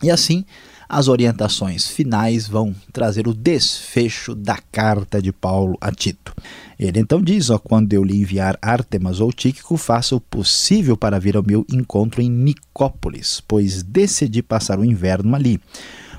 E 0.01 0.09
assim, 0.09 0.43
as 0.89 1.07
orientações 1.07 1.87
finais 1.87 2.47
vão 2.47 2.75
trazer 2.91 3.27
o 3.27 3.33
desfecho 3.33 4.35
da 4.35 4.57
carta 4.71 5.21
de 5.21 5.31
Paulo 5.31 5.77
a 5.79 5.91
Tito. 5.91 6.33
Ele 6.79 6.99
então 6.99 7.21
diz: 7.21 7.49
ó, 7.49 7.57
quando 7.57 7.93
eu 7.93 8.03
lhe 8.03 8.17
enviar 8.17 8.57
Artemas 8.61 9.19
ou 9.19 9.31
Tíquico, 9.31 9.77
faça 9.77 10.15
o 10.15 10.21
possível 10.21 10.97
para 10.97 11.19
vir 11.19 11.37
ao 11.37 11.43
meu 11.43 11.65
encontro 11.71 12.21
em 12.21 12.29
Nicópolis, 12.29 13.41
pois 13.47 13.83
decidi 13.83 14.41
passar 14.41 14.79
o 14.79 14.85
inverno 14.85 15.35
ali 15.35 15.59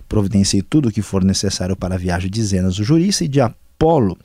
providencie 0.09 0.63
tudo 0.63 0.89
o 0.89 0.93
que 0.93 1.03
for 1.03 1.25
necessário 1.25 1.77
para 1.77 1.95
a 1.95 1.99
viagem 1.99 2.31
de 2.31 2.43
Zenas, 2.43 2.79
o 2.79 2.85
jurista, 2.85 3.25
e 3.25 3.29
de 3.29 3.41
Apolo, 3.41 4.17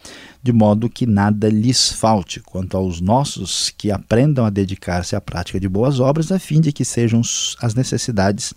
de 0.41 0.53
modo 0.53 0.89
que 0.89 1.05
nada 1.05 1.49
lhes 1.49 1.91
falte. 1.91 2.39
Quanto 2.39 2.77
aos 2.77 3.01
nossos, 3.01 3.69
que 3.77 3.91
aprendam 3.91 4.45
a 4.45 4.49
dedicar-se 4.49 5.15
à 5.15 5.21
prática 5.21 5.59
de 5.59 5.67
boas 5.67 5.99
obras, 5.99 6.31
a 6.31 6.39
fim 6.39 6.61
de 6.61 6.71
que 6.71 6.85
sejam 6.85 7.21
as 7.61 7.75
necessidades 7.75 8.53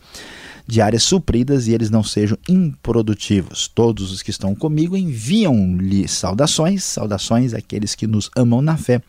diárias 0.66 1.02
supridas 1.02 1.66
e 1.66 1.72
eles 1.72 1.90
não 1.90 2.02
sejam 2.02 2.38
improdutivos. 2.48 3.68
Todos 3.68 4.12
os 4.12 4.22
que 4.22 4.30
estão 4.30 4.54
comigo 4.54 4.96
enviam-lhe 4.96 6.08
saudações, 6.08 6.84
saudações 6.84 7.52
àqueles 7.52 7.94
que 7.94 8.06
nos 8.06 8.30
amam 8.36 8.62
na 8.62 8.76
fé 8.76 9.02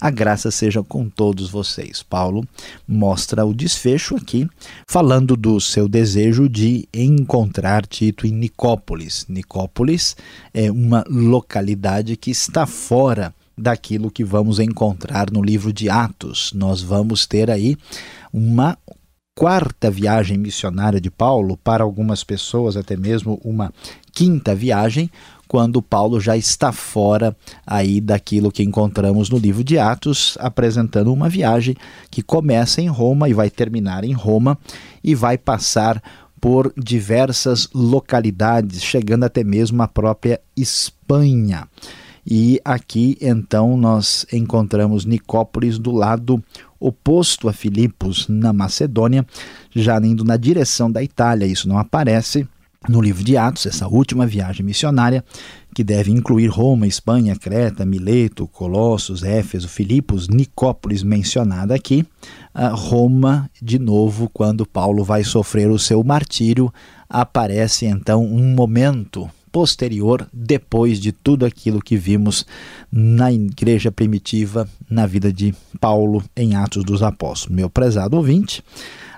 a 0.00 0.10
graça 0.10 0.50
seja 0.50 0.82
com 0.82 1.08
todos 1.08 1.50
vocês. 1.50 2.02
Paulo 2.02 2.46
mostra 2.88 3.44
o 3.44 3.52
desfecho 3.52 4.16
aqui, 4.16 4.48
falando 4.86 5.36
do 5.36 5.60
seu 5.60 5.88
desejo 5.88 6.48
de 6.48 6.88
encontrar 6.94 7.86
Tito 7.86 8.26
em 8.26 8.32
Nicópolis. 8.32 9.26
Nicópolis 9.28 10.16
é 10.54 10.70
uma 10.70 11.04
localidade 11.08 12.16
que 12.16 12.30
está 12.30 12.66
fora 12.66 13.34
daquilo 13.56 14.10
que 14.10 14.24
vamos 14.24 14.58
encontrar 14.58 15.30
no 15.30 15.42
livro 15.42 15.72
de 15.72 15.90
Atos. 15.90 16.52
Nós 16.54 16.80
vamos 16.80 17.26
ter 17.26 17.50
aí 17.50 17.76
uma 18.32 18.78
quarta 19.40 19.90
viagem 19.90 20.36
missionária 20.36 21.00
de 21.00 21.10
Paulo, 21.10 21.56
para 21.56 21.84
algumas 21.84 22.24
pessoas 22.24 22.76
até 22.76 22.96
mesmo 22.96 23.40
uma 23.44 23.72
quinta 24.12 24.54
viagem, 24.54 25.10
quando 25.50 25.82
Paulo 25.82 26.20
já 26.20 26.36
está 26.36 26.70
fora 26.70 27.36
aí 27.66 28.00
daquilo 28.00 28.52
que 28.52 28.62
encontramos 28.62 29.28
no 29.28 29.36
livro 29.36 29.64
de 29.64 29.80
Atos, 29.80 30.38
apresentando 30.38 31.12
uma 31.12 31.28
viagem 31.28 31.74
que 32.08 32.22
começa 32.22 32.80
em 32.80 32.86
Roma 32.86 33.28
e 33.28 33.34
vai 33.34 33.50
terminar 33.50 34.04
em 34.04 34.12
Roma 34.12 34.56
e 35.02 35.12
vai 35.12 35.36
passar 35.36 36.00
por 36.40 36.72
diversas 36.76 37.68
localidades, 37.74 38.80
chegando 38.80 39.24
até 39.24 39.42
mesmo 39.42 39.82
à 39.82 39.88
própria 39.88 40.40
Espanha. 40.56 41.66
E 42.24 42.60
aqui 42.64 43.18
então 43.20 43.76
nós 43.76 44.24
encontramos 44.32 45.04
Nicópolis 45.04 45.80
do 45.80 45.90
lado 45.90 46.40
oposto 46.78 47.48
a 47.48 47.52
Filipos, 47.52 48.28
na 48.28 48.52
Macedônia, 48.52 49.26
já 49.74 49.98
indo 49.98 50.22
na 50.22 50.36
direção 50.36 50.88
da 50.88 51.02
Itália. 51.02 51.44
Isso 51.44 51.68
não 51.68 51.76
aparece 51.76 52.46
no 52.88 53.00
livro 53.00 53.22
de 53.22 53.36
Atos, 53.36 53.66
essa 53.66 53.86
última 53.86 54.26
viagem 54.26 54.64
missionária, 54.64 55.22
que 55.74 55.84
deve 55.84 56.10
incluir 56.10 56.48
Roma, 56.48 56.86
Espanha, 56.86 57.36
Creta, 57.36 57.84
Mileto, 57.84 58.46
Colossos, 58.46 59.22
Éfeso, 59.22 59.68
Filipos, 59.68 60.28
Nicópolis, 60.28 61.02
mencionada 61.02 61.74
aqui, 61.74 62.06
Roma, 62.72 63.50
de 63.60 63.78
novo, 63.78 64.30
quando 64.32 64.66
Paulo 64.66 65.04
vai 65.04 65.22
sofrer 65.22 65.70
o 65.70 65.78
seu 65.78 66.02
martírio, 66.02 66.72
aparece 67.08 67.86
então 67.86 68.24
um 68.24 68.54
momento 68.54 69.30
posterior, 69.52 70.26
depois 70.32 71.00
de 71.00 71.12
tudo 71.12 71.44
aquilo 71.44 71.82
que 71.82 71.96
vimos 71.96 72.46
na 72.90 73.32
igreja 73.32 73.90
primitiva, 73.90 74.68
na 74.88 75.06
vida 75.06 75.32
de 75.32 75.54
Paulo 75.80 76.22
em 76.36 76.54
Atos 76.54 76.84
dos 76.84 77.02
Apóstolos. 77.02 77.56
Meu 77.56 77.68
prezado 77.68 78.16
ouvinte, 78.16 78.62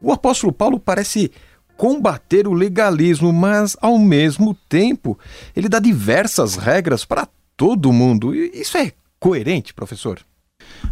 o 0.00 0.12
apóstolo 0.12 0.52
Paulo 0.52 0.78
parece 0.78 1.32
combater 1.76 2.46
o 2.46 2.52
legalismo, 2.52 3.32
mas 3.32 3.76
ao 3.80 3.98
mesmo 3.98 4.54
tempo 4.68 5.18
ele 5.54 5.68
dá 5.68 5.80
diversas 5.80 6.54
regras 6.54 7.04
para 7.04 7.26
todo 7.56 7.92
mundo. 7.92 8.32
Isso 8.36 8.78
é 8.78 8.92
coerente, 9.18 9.74
professor? 9.74 10.20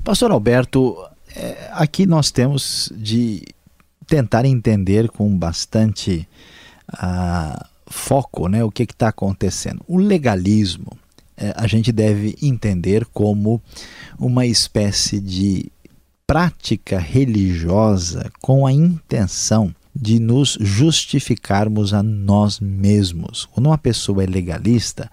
Pastor 0.02 0.32
Alberto, 0.32 0.96
é, 1.36 1.70
aqui 1.74 2.06
nós 2.06 2.32
temos 2.32 2.92
de 2.92 3.40
tentar 4.04 4.44
entender 4.44 5.08
com 5.10 5.38
bastante. 5.38 6.28
Uh, 6.92 7.73
foco, 7.94 8.48
né, 8.48 8.62
o 8.64 8.70
que 8.70 8.82
está 8.82 9.08
acontecendo. 9.08 9.82
O 9.86 9.96
legalismo 9.96 10.98
é, 11.36 11.52
a 11.56 11.66
gente 11.66 11.92
deve 11.92 12.36
entender 12.42 13.06
como 13.06 13.62
uma 14.18 14.46
espécie 14.46 15.20
de 15.20 15.70
prática 16.26 16.98
religiosa 16.98 18.30
com 18.40 18.66
a 18.66 18.72
intenção 18.72 19.74
de 19.94 20.18
nos 20.18 20.58
justificarmos 20.60 21.94
a 21.94 22.02
nós 22.02 22.58
mesmos. 22.58 23.46
Quando 23.46 23.66
uma 23.66 23.78
pessoa 23.78 24.24
é 24.24 24.26
legalista, 24.26 25.10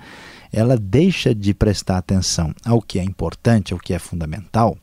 ela 0.52 0.76
deixa 0.78 1.34
de 1.36 1.54
prestar 1.54 1.98
atenção 1.98 2.54
ao 2.66 2.82
que 2.82 3.00
é 3.00 3.04
importante, 3.04 3.74
ao 3.74 3.80
que 3.80 3.94
é 3.94 4.00
fundamental, 4.00 4.78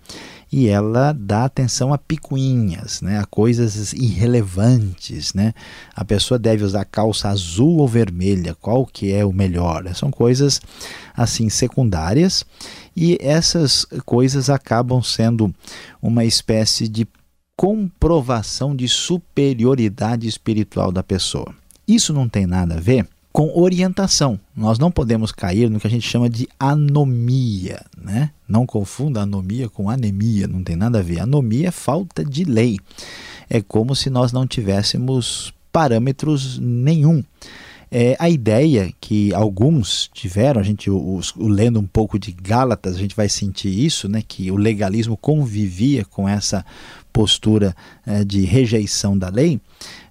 e 0.50 0.68
ela 0.68 1.12
dá 1.12 1.44
atenção 1.44 1.92
a 1.92 1.98
picuinhas, 1.98 3.02
né, 3.02 3.18
a 3.18 3.26
coisas 3.26 3.92
irrelevantes, 3.92 5.34
né? 5.34 5.52
A 5.94 6.04
pessoa 6.04 6.38
deve 6.38 6.64
usar 6.64 6.84
calça 6.86 7.28
azul 7.28 7.78
ou 7.78 7.88
vermelha, 7.88 8.54
qual 8.54 8.86
que 8.86 9.12
é 9.12 9.24
o 9.24 9.32
melhor? 9.32 9.94
São 9.94 10.10
coisas 10.10 10.60
assim 11.14 11.48
secundárias 11.48 12.44
e 12.96 13.18
essas 13.20 13.84
coisas 14.06 14.48
acabam 14.48 15.02
sendo 15.02 15.54
uma 16.00 16.24
espécie 16.24 16.88
de 16.88 17.06
comprovação 17.56 18.74
de 18.74 18.88
superioridade 18.88 20.26
espiritual 20.26 20.90
da 20.90 21.02
pessoa. 21.02 21.54
Isso 21.86 22.12
não 22.12 22.28
tem 22.28 22.46
nada 22.46 22.76
a 22.76 22.80
ver 22.80 23.06
com 23.32 23.58
orientação. 23.58 24.38
Nós 24.56 24.78
não 24.78 24.90
podemos 24.90 25.30
cair 25.32 25.70
no 25.70 25.78
que 25.78 25.86
a 25.86 25.90
gente 25.90 26.08
chama 26.08 26.28
de 26.28 26.48
anomia, 26.58 27.84
né? 27.96 28.30
Não 28.48 28.66
confunda 28.66 29.22
anomia 29.22 29.68
com 29.68 29.90
anemia, 29.90 30.48
não 30.48 30.62
tem 30.62 30.76
nada 30.76 30.98
a 30.98 31.02
ver. 31.02 31.20
Anomia 31.20 31.68
é 31.68 31.70
falta 31.70 32.24
de 32.24 32.44
lei. 32.44 32.78
É 33.48 33.60
como 33.60 33.94
se 33.94 34.10
nós 34.10 34.32
não 34.32 34.46
tivéssemos 34.46 35.52
parâmetros 35.72 36.58
nenhum. 36.58 37.22
É, 37.90 38.16
a 38.18 38.28
ideia 38.28 38.92
que 39.00 39.32
alguns 39.32 40.10
tiveram, 40.12 40.60
a 40.60 40.64
gente 40.64 40.90
os, 40.90 41.34
o, 41.34 41.48
lendo 41.48 41.80
um 41.80 41.86
pouco 41.86 42.18
de 42.18 42.32
Gálatas, 42.32 42.96
a 42.96 42.98
gente 42.98 43.16
vai 43.16 43.30
sentir 43.30 43.70
isso, 43.70 44.08
né, 44.08 44.22
que 44.26 44.50
o 44.50 44.56
legalismo 44.56 45.16
convivia 45.16 46.04
com 46.04 46.28
essa 46.28 46.64
postura 47.12 47.74
é, 48.06 48.24
de 48.24 48.42
rejeição 48.44 49.16
da 49.16 49.28
lei. 49.28 49.56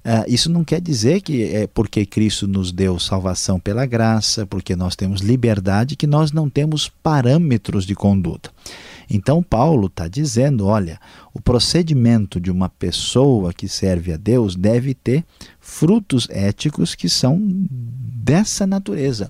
Uh, 0.08 0.24
isso 0.25 0.50
não 0.50 0.63
quer 0.63 0.80
dizer 0.80 1.20
que 1.20 1.44
é 1.44 1.68
porque 1.68 2.06
Cristo 2.06 2.48
nos 2.48 2.72
deu 2.72 2.98
salvação 2.98 3.60
pela 3.60 3.86
graça, 3.86 4.46
porque 4.46 4.74
nós 4.74 4.96
temos 4.96 5.20
liberdade, 5.20 5.98
que 5.98 6.08
nós 6.08 6.32
não 6.32 6.50
temos 6.50 6.88
parâmetros 6.88 7.86
de 7.86 7.94
conduta. 7.94 8.50
Então, 9.10 9.44
Paulo 9.44 9.88
está 9.88 10.07
dizendo: 10.07 10.66
olha, 10.66 10.98
o 11.33 11.42
procedimento 11.42 12.40
de 12.40 12.50
uma 12.50 12.70
pessoa 12.70 13.53
que 13.53 13.68
serve 13.68 14.14
a 14.14 14.18
Deus 14.18 14.55
deve 14.55 14.94
ter 14.94 15.25
frutos 15.60 16.25
éticos 16.29 16.96
que 16.96 17.10
são 17.10 17.38
dessa 17.42 18.66
natureza 18.66 19.29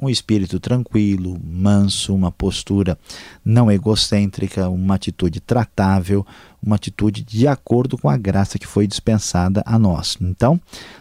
um 0.00 0.08
espírito 0.08 0.58
tranquilo, 0.58 1.38
manso, 1.42 2.14
uma 2.14 2.30
postura 2.30 2.98
não 3.44 3.70
egocêntrica, 3.70 4.68
uma 4.68 4.96
atitude 4.96 5.40
tratável, 5.40 6.26
uma 6.64 6.76
atitude 6.76 7.22
de 7.22 7.46
acordo 7.46 7.98
com 7.98 8.08
a 8.08 8.16
graça 8.16 8.58
que 8.58 8.66
foi 8.66 8.86
dispensada 8.86 9.62
a 9.66 9.78
nós. 9.78 10.16
Então, 10.20 10.60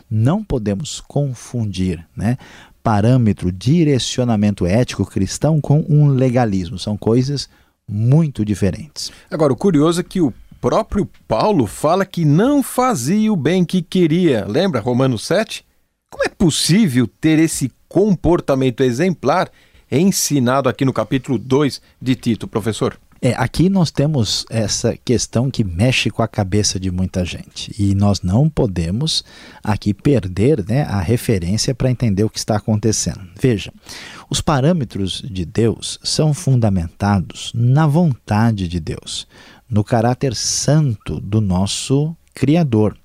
não 0.09 0.43
podemos 0.43 0.99
confundir, 1.01 2.05
né? 2.15 2.37
Parâmetro, 2.83 3.51
direcionamento 3.51 4.65
ético 4.65 5.05
cristão 5.05 5.61
com 5.61 5.85
um 5.87 6.07
legalismo. 6.07 6.77
São 6.77 6.97
coisas 6.97 7.47
muito 7.87 8.43
diferentes. 8.43 9.11
Agora, 9.31 9.53
o 9.53 9.57
curioso 9.57 10.01
é 10.01 10.03
que 10.03 10.19
o 10.19 10.33
próprio 10.59 11.09
Paulo 11.27 11.65
fala 11.65 12.05
que 12.05 12.25
não 12.25 12.61
fazia 12.61 13.31
o 13.31 13.37
bem 13.37 13.63
que 13.63 13.81
queria. 13.81 14.45
Lembra 14.45 14.81
Romanos 14.81 15.25
7? 15.25 15.65
Como 16.09 16.25
é 16.25 16.29
possível 16.29 17.07
ter 17.07 17.39
esse 17.39 17.71
comportamento 17.87 18.81
exemplar 18.81 19.49
ensinado 19.89 20.67
aqui 20.67 20.83
no 20.83 20.93
capítulo 20.93 21.37
2 21.37 21.81
de 22.01 22.15
Tito, 22.15 22.47
professor? 22.47 22.97
É, 23.25 23.33
aqui 23.37 23.69
nós 23.69 23.89
temos 23.89 24.45
essa 24.49 24.97
questão 24.97 25.49
que 25.49 25.63
mexe 25.63 26.09
com 26.09 26.21
a 26.21 26.27
cabeça 26.27 26.77
de 26.77 26.91
muita 26.91 27.23
gente 27.23 27.73
e 27.81 27.95
nós 27.95 28.21
não 28.21 28.49
podemos 28.49 29.23
aqui 29.63 29.93
perder 29.93 30.61
né, 30.67 30.81
a 30.81 30.99
referência 30.99 31.73
para 31.73 31.89
entender 31.89 32.25
o 32.25 32.29
que 32.29 32.37
está 32.37 32.57
acontecendo. 32.57 33.21
Veja, 33.41 33.71
os 34.29 34.41
parâmetros 34.41 35.23
de 35.25 35.45
Deus 35.45 36.01
são 36.03 36.33
fundamentados 36.33 37.53
na 37.55 37.87
vontade 37.87 38.67
de 38.67 38.81
Deus, 38.81 39.25
no 39.69 39.85
caráter 39.85 40.35
santo 40.35 41.21
do 41.21 41.39
nosso 41.39 42.13
Criador. 42.33 42.97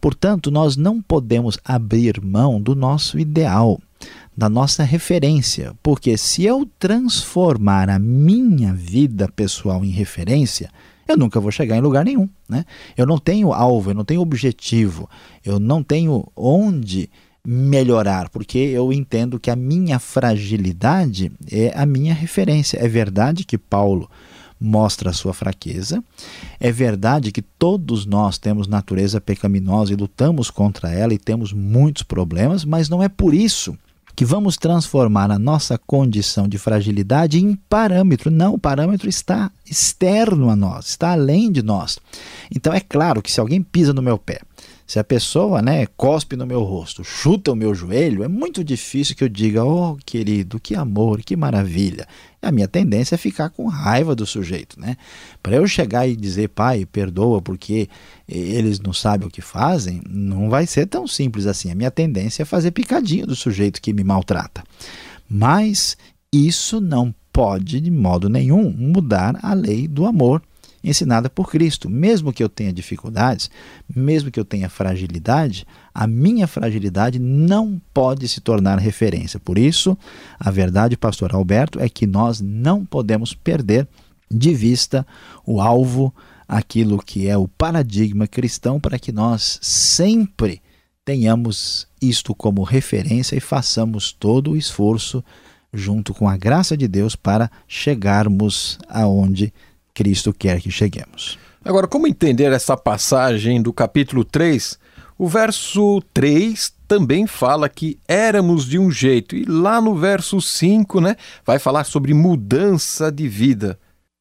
Portanto, 0.00 0.50
nós 0.50 0.76
não 0.76 1.00
podemos 1.00 1.60
abrir 1.64 2.20
mão 2.20 2.60
do 2.60 2.74
nosso 2.74 3.20
ideal 3.20 3.80
da 4.36 4.48
nossa 4.48 4.82
referência, 4.82 5.72
porque 5.82 6.16
se 6.16 6.44
eu 6.44 6.68
transformar 6.78 7.88
a 7.88 7.98
minha 7.98 8.74
vida 8.74 9.28
pessoal 9.28 9.84
em 9.84 9.90
referência, 9.90 10.70
eu 11.06 11.16
nunca 11.16 11.38
vou 11.38 11.52
chegar 11.52 11.76
em 11.76 11.80
lugar 11.80 12.04
nenhum. 12.04 12.28
Né? 12.48 12.64
Eu 12.96 13.06
não 13.06 13.18
tenho 13.18 13.52
alvo, 13.52 13.90
eu 13.90 13.94
não 13.94 14.04
tenho 14.04 14.20
objetivo, 14.20 15.08
eu 15.44 15.60
não 15.60 15.82
tenho 15.82 16.26
onde 16.34 17.08
melhorar, 17.46 18.30
porque 18.30 18.58
eu 18.58 18.92
entendo 18.92 19.38
que 19.38 19.50
a 19.50 19.56
minha 19.56 19.98
fragilidade 19.98 21.30
é 21.50 21.72
a 21.76 21.84
minha 21.84 22.14
referência. 22.14 22.78
É 22.78 22.88
verdade 22.88 23.44
que 23.44 23.58
Paulo 23.58 24.10
mostra 24.58 25.10
a 25.10 25.12
sua 25.12 25.34
fraqueza. 25.34 26.02
É 26.58 26.72
verdade 26.72 27.30
que 27.30 27.42
todos 27.42 28.06
nós 28.06 28.38
temos 28.38 28.66
natureza 28.66 29.20
pecaminosa 29.20 29.92
e 29.92 29.96
lutamos 29.96 30.50
contra 30.50 30.90
ela 30.90 31.12
e 31.12 31.18
temos 31.18 31.52
muitos 31.52 32.02
problemas, 32.02 32.64
mas 32.64 32.88
não 32.88 33.02
é 33.02 33.08
por 33.08 33.34
isso 33.34 33.76
que 34.16 34.24
vamos 34.24 34.56
transformar 34.56 35.30
a 35.30 35.38
nossa 35.38 35.76
condição 35.76 36.46
de 36.46 36.58
fragilidade 36.58 37.38
em 37.38 37.56
parâmetro. 37.68 38.30
Não, 38.30 38.54
o 38.54 38.58
parâmetro 38.58 39.08
está 39.08 39.50
externo 39.68 40.50
a 40.50 40.56
nós, 40.56 40.86
está 40.86 41.12
além 41.12 41.50
de 41.50 41.62
nós. 41.62 41.98
Então 42.54 42.72
é 42.72 42.80
claro 42.80 43.20
que 43.20 43.30
se 43.30 43.40
alguém 43.40 43.62
pisa 43.62 43.92
no 43.92 44.02
meu 44.02 44.18
pé, 44.18 44.40
se 44.86 44.98
a 44.98 45.04
pessoa 45.04 45.62
né, 45.62 45.86
cospe 45.96 46.36
no 46.36 46.46
meu 46.46 46.62
rosto, 46.62 47.02
chuta 47.02 47.52
o 47.52 47.56
meu 47.56 47.74
joelho, 47.74 48.22
é 48.22 48.28
muito 48.28 48.62
difícil 48.62 49.16
que 49.16 49.24
eu 49.24 49.28
diga, 49.28 49.64
oh 49.64 49.96
querido, 50.04 50.60
que 50.60 50.74
amor, 50.74 51.22
que 51.22 51.34
maravilha. 51.36 52.06
A 52.42 52.52
minha 52.52 52.68
tendência 52.68 53.14
é 53.14 53.18
ficar 53.18 53.48
com 53.48 53.66
raiva 53.66 54.14
do 54.14 54.26
sujeito. 54.26 54.78
Né? 54.78 54.96
Para 55.42 55.56
eu 55.56 55.66
chegar 55.66 56.06
e 56.06 56.14
dizer, 56.14 56.48
pai, 56.48 56.84
perdoa 56.84 57.40
porque 57.40 57.88
eles 58.28 58.78
não 58.78 58.92
sabem 58.92 59.26
o 59.26 59.30
que 59.30 59.40
fazem, 59.40 60.02
não 60.08 60.50
vai 60.50 60.66
ser 60.66 60.86
tão 60.86 61.06
simples 61.06 61.46
assim. 61.46 61.70
A 61.70 61.74
minha 61.74 61.90
tendência 61.90 62.42
é 62.42 62.46
fazer 62.46 62.70
picadinho 62.70 63.26
do 63.26 63.34
sujeito 63.34 63.80
que 63.80 63.94
me 63.94 64.04
maltrata. 64.04 64.62
Mas 65.28 65.96
isso 66.30 66.78
não 66.78 67.14
pode, 67.32 67.80
de 67.80 67.90
modo 67.90 68.28
nenhum, 68.28 68.70
mudar 68.70 69.38
a 69.42 69.54
lei 69.54 69.88
do 69.88 70.04
amor 70.04 70.42
ensinada 70.84 71.30
por 71.30 71.50
Cristo. 71.50 71.88
Mesmo 71.88 72.32
que 72.32 72.42
eu 72.42 72.48
tenha 72.48 72.72
dificuldades, 72.72 73.50
mesmo 73.94 74.30
que 74.30 74.38
eu 74.38 74.44
tenha 74.44 74.68
fragilidade, 74.68 75.66
a 75.94 76.06
minha 76.06 76.46
fragilidade 76.46 77.18
não 77.18 77.80
pode 77.92 78.28
se 78.28 78.40
tornar 78.40 78.78
referência. 78.78 79.40
Por 79.40 79.58
isso, 79.58 79.96
a 80.38 80.50
verdade, 80.50 80.96
pastor 80.96 81.34
Alberto, 81.34 81.80
é 81.80 81.88
que 81.88 82.06
nós 82.06 82.40
não 82.40 82.84
podemos 82.84 83.32
perder 83.32 83.88
de 84.30 84.54
vista 84.54 85.06
o 85.46 85.60
alvo, 85.60 86.14
aquilo 86.46 86.98
que 87.02 87.28
é 87.28 87.36
o 87.36 87.48
paradigma 87.48 88.26
cristão, 88.26 88.78
para 88.78 88.98
que 88.98 89.10
nós 89.10 89.58
sempre 89.62 90.60
tenhamos 91.04 91.86
isto 92.00 92.34
como 92.34 92.62
referência 92.62 93.36
e 93.36 93.40
façamos 93.40 94.12
todo 94.12 94.52
o 94.52 94.56
esforço 94.56 95.24
junto 95.72 96.14
com 96.14 96.28
a 96.28 96.36
graça 96.36 96.76
de 96.76 96.86
Deus 96.86 97.16
para 97.16 97.50
chegarmos 97.66 98.78
aonde 98.88 99.52
Cristo 99.94 100.32
quer 100.32 100.60
que 100.60 100.70
cheguemos. 100.70 101.38
Agora, 101.64 101.86
como 101.86 102.06
entender 102.06 102.52
essa 102.52 102.76
passagem 102.76 103.62
do 103.62 103.72
capítulo 103.72 104.24
3? 104.24 104.78
O 105.16 105.28
verso 105.28 106.02
3 106.12 106.74
também 106.88 107.26
fala 107.26 107.68
que 107.68 107.98
éramos 108.06 108.66
de 108.66 108.78
um 108.78 108.90
jeito, 108.90 109.34
e 109.36 109.44
lá 109.44 109.80
no 109.80 109.94
verso 109.94 110.40
5, 110.40 111.00
né, 111.00 111.16
vai 111.46 111.58
falar 111.58 111.84
sobre 111.84 112.12
mudança 112.12 113.10
de 113.10 113.28
vida. 113.28 113.78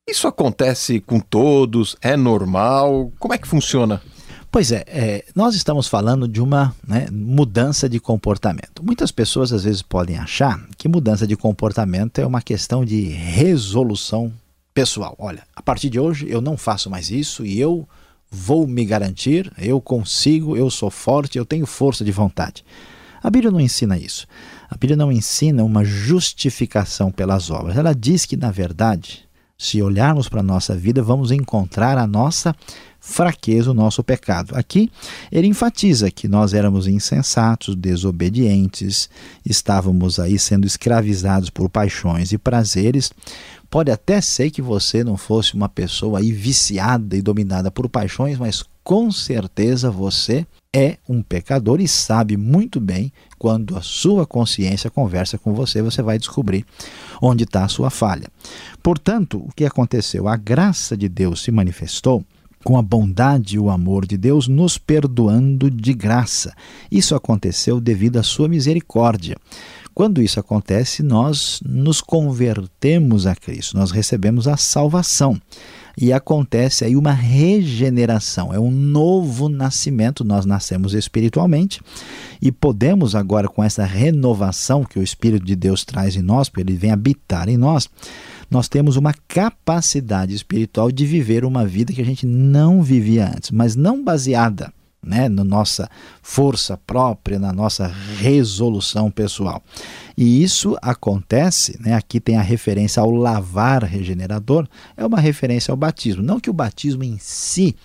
Isso 0.07 0.27
acontece 0.27 0.99
com 0.99 1.19
todos? 1.19 1.97
É 2.01 2.15
normal? 2.15 3.11
Como 3.17 3.33
é 3.33 3.37
que 3.37 3.47
funciona? 3.47 4.01
Pois 4.51 4.71
é, 4.71 4.83
é, 4.87 5.25
nós 5.33 5.55
estamos 5.55 5.87
falando 5.87 6.27
de 6.27 6.39
uma 6.39 6.75
né, 6.87 7.07
mudança 7.11 7.89
de 7.89 7.99
comportamento. 7.99 8.83
Muitas 8.85 9.11
pessoas 9.11 9.51
às 9.51 9.63
vezes 9.63 9.81
podem 9.81 10.17
achar 10.17 10.63
que 10.77 10.87
mudança 10.87 11.25
de 11.25 11.35
comportamento 11.35 12.19
é 12.19 12.25
uma 12.25 12.41
questão 12.41 12.85
de 12.85 13.01
resolução 13.01 14.31
pessoal. 14.73 15.15
Olha, 15.19 15.43
a 15.55 15.61
partir 15.61 15.89
de 15.89 15.99
hoje 15.99 16.27
eu 16.29 16.41
não 16.41 16.57
faço 16.57 16.89
mais 16.89 17.11
isso 17.11 17.45
e 17.45 17.59
eu 17.59 17.87
vou 18.31 18.65
me 18.65 18.83
garantir, 18.83 19.51
eu 19.57 19.79
consigo, 19.79 20.57
eu 20.57 20.69
sou 20.69 20.89
forte, 20.89 21.37
eu 21.37 21.45
tenho 21.45 21.65
força 21.65 22.03
de 22.03 22.11
vontade. 22.11 22.65
A 23.21 23.29
Bíblia 23.29 23.51
não 23.51 23.61
ensina 23.61 23.97
isso. 23.97 24.27
A 24.69 24.75
Bíblia 24.75 24.97
não 24.97 25.11
ensina 25.11 25.63
uma 25.63 25.85
justificação 25.85 27.11
pelas 27.11 27.49
obras. 27.49 27.77
Ela 27.77 27.93
diz 27.93 28.25
que, 28.25 28.35
na 28.35 28.51
verdade, 28.51 29.23
se 29.57 29.81
olharmos 29.81 30.27
para 30.27 30.41
a 30.41 30.43
nossa 30.43 30.75
vida, 30.75 31.01
vamos 31.01 31.31
encontrar 31.31 31.97
a 31.97 32.05
nossa 32.05 32.53
fraqueza, 32.99 33.71
o 33.71 33.73
nosso 33.73 34.03
pecado. 34.03 34.55
Aqui 34.55 34.91
ele 35.31 35.47
enfatiza 35.47 36.09
que 36.09 36.27
nós 36.27 36.53
éramos 36.53 36.87
insensatos, 36.87 37.75
desobedientes, 37.75 39.09
estávamos 39.45 40.19
aí 40.19 40.39
sendo 40.39 40.65
escravizados 40.65 41.49
por 41.49 41.69
paixões 41.69 42.33
e 42.33 42.37
prazeres. 42.37 43.11
Pode 43.73 43.89
até 43.89 44.21
ser 44.21 44.51
que 44.51 44.61
você 44.61 45.03
não 45.03 45.17
fosse 45.17 45.55
uma 45.55 45.67
pessoa 45.67 46.19
aí 46.19 46.31
viciada 46.31 47.17
e 47.17 47.23
dominada 47.23 47.71
por 47.71 47.89
paixões, 47.89 48.37
mas 48.37 48.63
com 48.83 49.11
certeza 49.11 49.89
você 49.89 50.45
é 50.71 50.97
um 51.09 51.23
pecador 51.23 51.81
e 51.81 51.87
sabe 51.87 52.37
muito 52.37 52.79
bem 52.79 53.11
quando 53.39 53.75
a 53.75 53.81
sua 53.81 54.27
consciência 54.27 54.91
conversa 54.91 55.39
com 55.39 55.55
você, 55.55 55.81
você 55.81 56.03
vai 56.03 56.19
descobrir 56.19 56.63
onde 57.19 57.45
está 57.45 57.65
a 57.65 57.67
sua 57.67 57.89
falha. 57.89 58.27
Portanto, 58.83 59.39
o 59.39 59.51
que 59.55 59.65
aconteceu? 59.65 60.27
A 60.27 60.37
graça 60.37 60.95
de 60.95 61.09
Deus 61.09 61.41
se 61.41 61.49
manifestou 61.49 62.23
com 62.63 62.77
a 62.77 62.81
bondade 62.81 63.55
e 63.55 63.59
o 63.59 63.71
amor 63.71 64.05
de 64.05 64.17
Deus, 64.17 64.47
nos 64.47 64.77
perdoando 64.77 65.71
de 65.71 65.93
graça. 65.93 66.53
Isso 66.91 67.15
aconteceu 67.15 67.81
devido 67.81 68.17
à 68.17 68.23
sua 68.23 68.47
misericórdia. 68.47 69.35
Quando 69.93 70.23
isso 70.23 70.39
acontece, 70.39 71.03
nós 71.03 71.61
nos 71.63 72.01
convertemos 72.01 73.27
a 73.27 73.35
Cristo, 73.35 73.77
nós 73.77 73.91
recebemos 73.91 74.47
a 74.47 74.57
salvação. 74.57 75.39
E 75.95 76.11
acontece 76.11 76.83
aí 76.83 76.95
uma 76.95 77.11
regeneração, 77.11 78.51
é 78.51 78.59
um 78.59 78.71
novo 78.71 79.47
nascimento. 79.47 80.23
Nós 80.23 80.43
nascemos 80.43 80.95
espiritualmente 80.95 81.79
e 82.41 82.51
podemos 82.51 83.13
agora, 83.13 83.47
com 83.47 83.63
essa 83.63 83.85
renovação 83.85 84.83
que 84.83 84.97
o 84.97 85.03
Espírito 85.03 85.45
de 85.45 85.55
Deus 85.55 85.85
traz 85.85 86.15
em 86.15 86.23
nós, 86.23 86.49
porque 86.49 86.61
ele 86.61 86.75
vem 86.75 86.89
habitar 86.89 87.47
em 87.47 87.57
nós, 87.57 87.87
nós 88.49 88.67
temos 88.67 88.97
uma 88.97 89.13
capacidade 89.27 90.33
espiritual 90.33 90.91
de 90.91 91.05
viver 91.05 91.45
uma 91.45 91.65
vida 91.65 91.93
que 91.93 92.01
a 92.01 92.05
gente 92.05 92.25
não 92.25 92.81
vivia 92.81 93.27
antes, 93.27 93.51
mas 93.51 93.75
não 93.75 94.03
baseada 94.03 94.73
né, 95.03 95.27
na 95.27 95.43
nossa 95.43 95.89
força 96.21 96.77
própria, 96.77 97.37
na 97.37 97.51
nossa 97.51 97.87
resolução 98.17 99.11
pessoal. 99.11 99.61
E 100.17 100.43
isso 100.43 100.77
acontece, 100.81 101.77
né, 101.79 101.93
aqui 101.93 102.19
tem 102.19 102.37
a 102.37 102.41
referência 102.41 103.01
ao 103.01 103.11
lavar 103.11 103.83
regenerador, 103.83 104.67
é 104.95 105.05
uma 105.05 105.19
referência 105.19 105.71
ao 105.71 105.77
batismo. 105.77 106.23
Não 106.23 106.39
que 106.39 106.49
o 106.49 106.53
batismo 106.53 107.03
em 107.03 107.17
si 107.19 107.75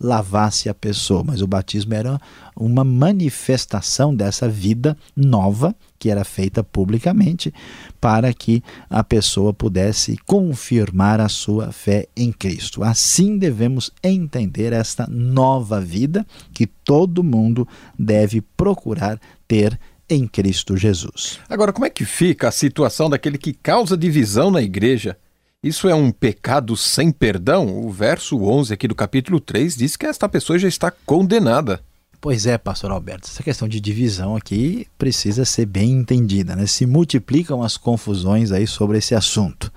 lavasse 0.00 0.68
a 0.68 0.74
pessoa, 0.74 1.22
mas 1.22 1.42
o 1.42 1.46
batismo 1.46 1.92
era 1.92 2.18
uma 2.56 2.82
manifestação 2.82 4.14
dessa 4.14 4.48
vida 4.48 4.96
nova 5.14 5.74
que 6.00 6.08
era 6.08 6.24
feita 6.24 6.64
publicamente 6.64 7.52
para 8.00 8.32
que 8.32 8.64
a 8.88 9.04
pessoa 9.04 9.52
pudesse 9.52 10.16
confirmar 10.24 11.20
a 11.20 11.28
sua 11.28 11.70
fé 11.70 12.08
em 12.16 12.32
Cristo. 12.32 12.82
Assim 12.82 13.36
devemos 13.36 13.92
entender 14.02 14.72
esta 14.72 15.06
nova 15.06 15.78
vida 15.78 16.26
que 16.54 16.66
todo 16.66 17.22
mundo 17.22 17.68
deve 17.98 18.40
procurar 18.40 19.20
ter 19.46 19.78
em 20.08 20.26
Cristo 20.26 20.74
Jesus. 20.74 21.38
Agora, 21.48 21.72
como 21.72 21.84
é 21.84 21.90
que 21.90 22.06
fica 22.06 22.48
a 22.48 22.52
situação 22.52 23.10
daquele 23.10 23.36
que 23.36 23.52
causa 23.52 23.96
divisão 23.96 24.50
na 24.50 24.62
igreja? 24.62 25.18
Isso 25.62 25.86
é 25.86 25.94
um 25.94 26.10
pecado 26.10 26.74
sem 26.78 27.12
perdão? 27.12 27.84
O 27.84 27.90
verso 27.90 28.42
11 28.42 28.72
aqui 28.72 28.88
do 28.88 28.94
capítulo 28.94 29.38
3 29.38 29.76
diz 29.76 29.94
que 29.94 30.06
esta 30.06 30.26
pessoa 30.26 30.58
já 30.58 30.66
está 30.66 30.90
condenada. 30.90 31.82
Pois 32.20 32.44
é, 32.44 32.58
pastor 32.58 32.90
Alberto, 32.90 33.26
essa 33.26 33.42
questão 33.42 33.66
de 33.66 33.80
divisão 33.80 34.36
aqui 34.36 34.86
precisa 34.98 35.46
ser 35.46 35.64
bem 35.64 35.92
entendida, 35.92 36.54
né? 36.54 36.66
Se 36.66 36.84
multiplicam 36.84 37.62
as 37.62 37.78
confusões 37.78 38.52
aí 38.52 38.66
sobre 38.66 38.98
esse 38.98 39.14
assunto. 39.14 39.72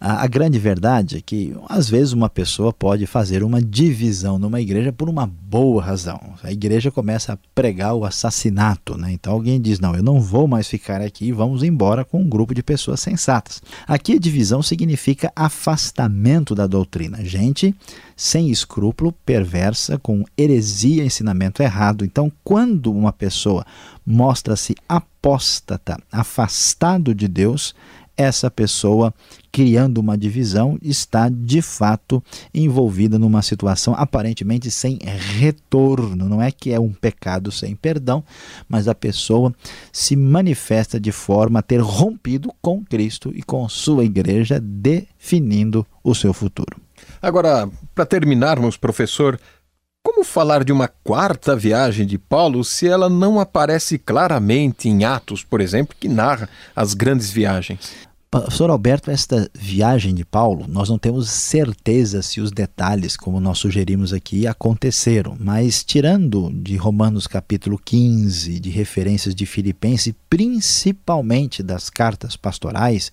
A, 0.00 0.24
a, 0.24 0.26
grande 0.26 0.58
verdade 0.58 1.18
é 1.18 1.20
que, 1.20 1.54
às 1.68 1.90
vezes, 1.90 2.14
uma 2.14 2.30
pessoa 2.30 2.72
pode 2.72 3.04
fazer 3.06 3.42
uma 3.42 3.60
divisão 3.60 4.38
numa 4.38 4.58
igreja 4.58 4.90
por 4.90 5.10
uma 5.10 5.26
boa 5.26 5.82
razão. 5.82 6.18
A 6.42 6.50
igreja 6.50 6.90
começa 6.90 7.34
a 7.34 7.38
pregar 7.54 7.94
o 7.94 8.06
assassinato, 8.06 8.96
né? 8.96 9.12
Então 9.12 9.34
alguém 9.34 9.60
diz: 9.60 9.78
Não, 9.78 9.94
eu 9.94 10.02
não 10.02 10.18
vou 10.18 10.48
mais 10.48 10.68
ficar 10.68 11.02
aqui, 11.02 11.32
vamos 11.32 11.62
embora 11.62 12.02
com 12.02 12.22
um 12.22 12.28
grupo 12.28 12.54
de 12.54 12.62
pessoas 12.62 13.00
sensatas. 13.00 13.62
Aqui 13.86 14.14
a 14.14 14.18
divisão 14.18 14.62
significa 14.62 15.30
afastamento 15.36 16.54
da 16.54 16.66
doutrina. 16.66 17.22
Gente 17.22 17.74
sem 18.20 18.50
escrúpulo, 18.50 19.12
perversa, 19.24 19.98
com 19.98 20.26
heresia, 20.36 21.02
ensinamento 21.02 21.62
errado. 21.62 22.04
Então, 22.04 22.30
quando 22.44 22.92
uma 22.92 23.14
pessoa 23.14 23.64
mostra-se 24.04 24.74
apóstata, 24.86 25.98
afastado 26.12 27.14
de 27.14 27.26
Deus, 27.26 27.74
essa 28.20 28.50
pessoa 28.50 29.14
criando 29.50 29.98
uma 29.98 30.16
divisão 30.16 30.78
está 30.82 31.30
de 31.30 31.62
fato 31.62 32.22
envolvida 32.52 33.18
numa 33.18 33.40
situação 33.40 33.94
aparentemente 33.96 34.70
sem 34.70 34.98
retorno. 35.38 36.28
Não 36.28 36.42
é 36.42 36.52
que 36.52 36.70
é 36.70 36.78
um 36.78 36.92
pecado 36.92 37.50
sem 37.50 37.74
perdão, 37.74 38.22
mas 38.68 38.86
a 38.88 38.94
pessoa 38.94 39.54
se 39.90 40.14
manifesta 40.16 41.00
de 41.00 41.10
forma 41.10 41.60
a 41.60 41.62
ter 41.62 41.80
rompido 41.80 42.52
com 42.60 42.84
Cristo 42.84 43.32
e 43.34 43.42
com 43.42 43.66
sua 43.70 44.04
igreja, 44.04 44.60
definindo 44.60 45.86
o 46.04 46.14
seu 46.14 46.34
futuro. 46.34 46.78
Agora, 47.22 47.68
para 47.94 48.04
terminarmos, 48.04 48.76
professor, 48.76 49.40
como 50.02 50.24
falar 50.24 50.64
de 50.64 50.72
uma 50.72 50.88
quarta 50.88 51.54
viagem 51.54 52.06
de 52.06 52.18
Paulo 52.18 52.64
se 52.64 52.88
ela 52.88 53.08
não 53.08 53.38
aparece 53.38 53.98
claramente 53.98 54.88
em 54.88 55.04
Atos, 55.04 55.44
por 55.44 55.60
exemplo, 55.60 55.94
que 55.98 56.08
narra 56.08 56.48
as 56.74 56.94
grandes 56.94 57.30
viagens? 57.30 58.09
Pastor 58.32 58.70
Alberto, 58.70 59.10
esta 59.10 59.50
viagem 59.52 60.14
de 60.14 60.24
Paulo, 60.24 60.64
nós 60.68 60.88
não 60.88 60.96
temos 60.96 61.28
certeza 61.28 62.22
se 62.22 62.40
os 62.40 62.52
detalhes, 62.52 63.16
como 63.16 63.40
nós 63.40 63.58
sugerimos 63.58 64.12
aqui, 64.12 64.46
aconteceram, 64.46 65.36
mas 65.36 65.82
tirando 65.82 66.48
de 66.54 66.76
Romanos 66.76 67.26
capítulo 67.26 67.76
15, 67.76 68.60
de 68.60 68.70
referências 68.70 69.34
de 69.34 69.44
Filipenses, 69.44 70.14
principalmente 70.28 71.60
das 71.60 71.90
cartas 71.90 72.36
pastorais, 72.36 73.10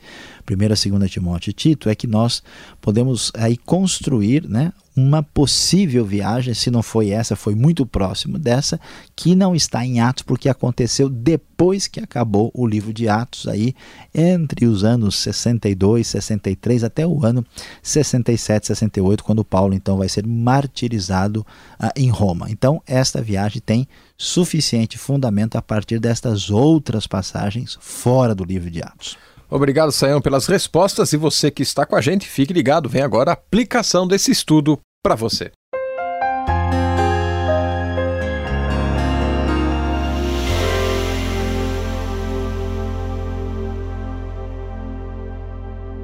1 0.47 0.53
e 0.53 0.89
2 0.91 1.11
Timóteo 1.11 1.49
e 1.49 1.53
Tito, 1.53 1.89
é 1.89 1.95
que 1.95 2.05
nós 2.05 2.43
podemos 2.79 3.31
aí 3.33 3.57
construir 3.57 4.47
né, 4.47 4.71
uma 4.97 5.21
possível 5.21 6.03
viagem, 6.03 6.55
se 6.55 6.71
não 6.71 6.81
foi 6.81 7.11
essa, 7.11 7.35
foi 7.35 7.53
muito 7.53 7.85
próximo 7.85 8.39
dessa, 8.39 8.79
que 9.15 9.35
não 9.35 9.53
está 9.53 9.85
em 9.85 9.99
Atos 9.99 10.23
porque 10.23 10.49
aconteceu 10.49 11.07
depois 11.07 11.85
que 11.85 11.99
acabou 11.99 12.49
o 12.51 12.65
livro 12.65 12.91
de 12.91 13.07
Atos 13.07 13.47
aí 13.47 13.75
entre 14.13 14.65
os 14.65 14.83
anos 14.83 15.15
62, 15.17 16.07
63 16.07 16.83
até 16.83 17.05
o 17.05 17.23
ano 17.23 17.45
67, 17.83 18.65
68, 18.67 19.23
quando 19.23 19.45
Paulo 19.45 19.75
então 19.75 19.97
vai 19.97 20.09
ser 20.09 20.25
martirizado 20.25 21.45
ah, 21.79 21.93
em 21.95 22.09
Roma. 22.09 22.49
Então, 22.49 22.81
esta 22.87 23.21
viagem 23.21 23.61
tem 23.63 23.87
suficiente 24.17 24.97
fundamento 24.97 25.57
a 25.57 25.61
partir 25.61 25.99
destas 25.99 26.49
outras 26.49 27.05
passagens 27.05 27.77
fora 27.79 28.33
do 28.33 28.43
livro 28.43 28.71
de 28.71 28.81
Atos. 28.81 29.15
Obrigado, 29.49 29.91
Sayão, 29.91 30.21
pelas 30.21 30.45
respostas. 30.47 31.13
E 31.13 31.17
você 31.17 31.49
que 31.49 31.63
está 31.63 31.85
com 31.85 31.95
a 31.95 32.01
gente, 32.01 32.27
fique 32.27 32.53
ligado. 32.53 32.89
Vem 32.89 33.01
agora 33.01 33.31
a 33.31 33.33
aplicação 33.33 34.07
desse 34.07 34.31
estudo 34.31 34.79
para 35.01 35.15
você. 35.15 35.51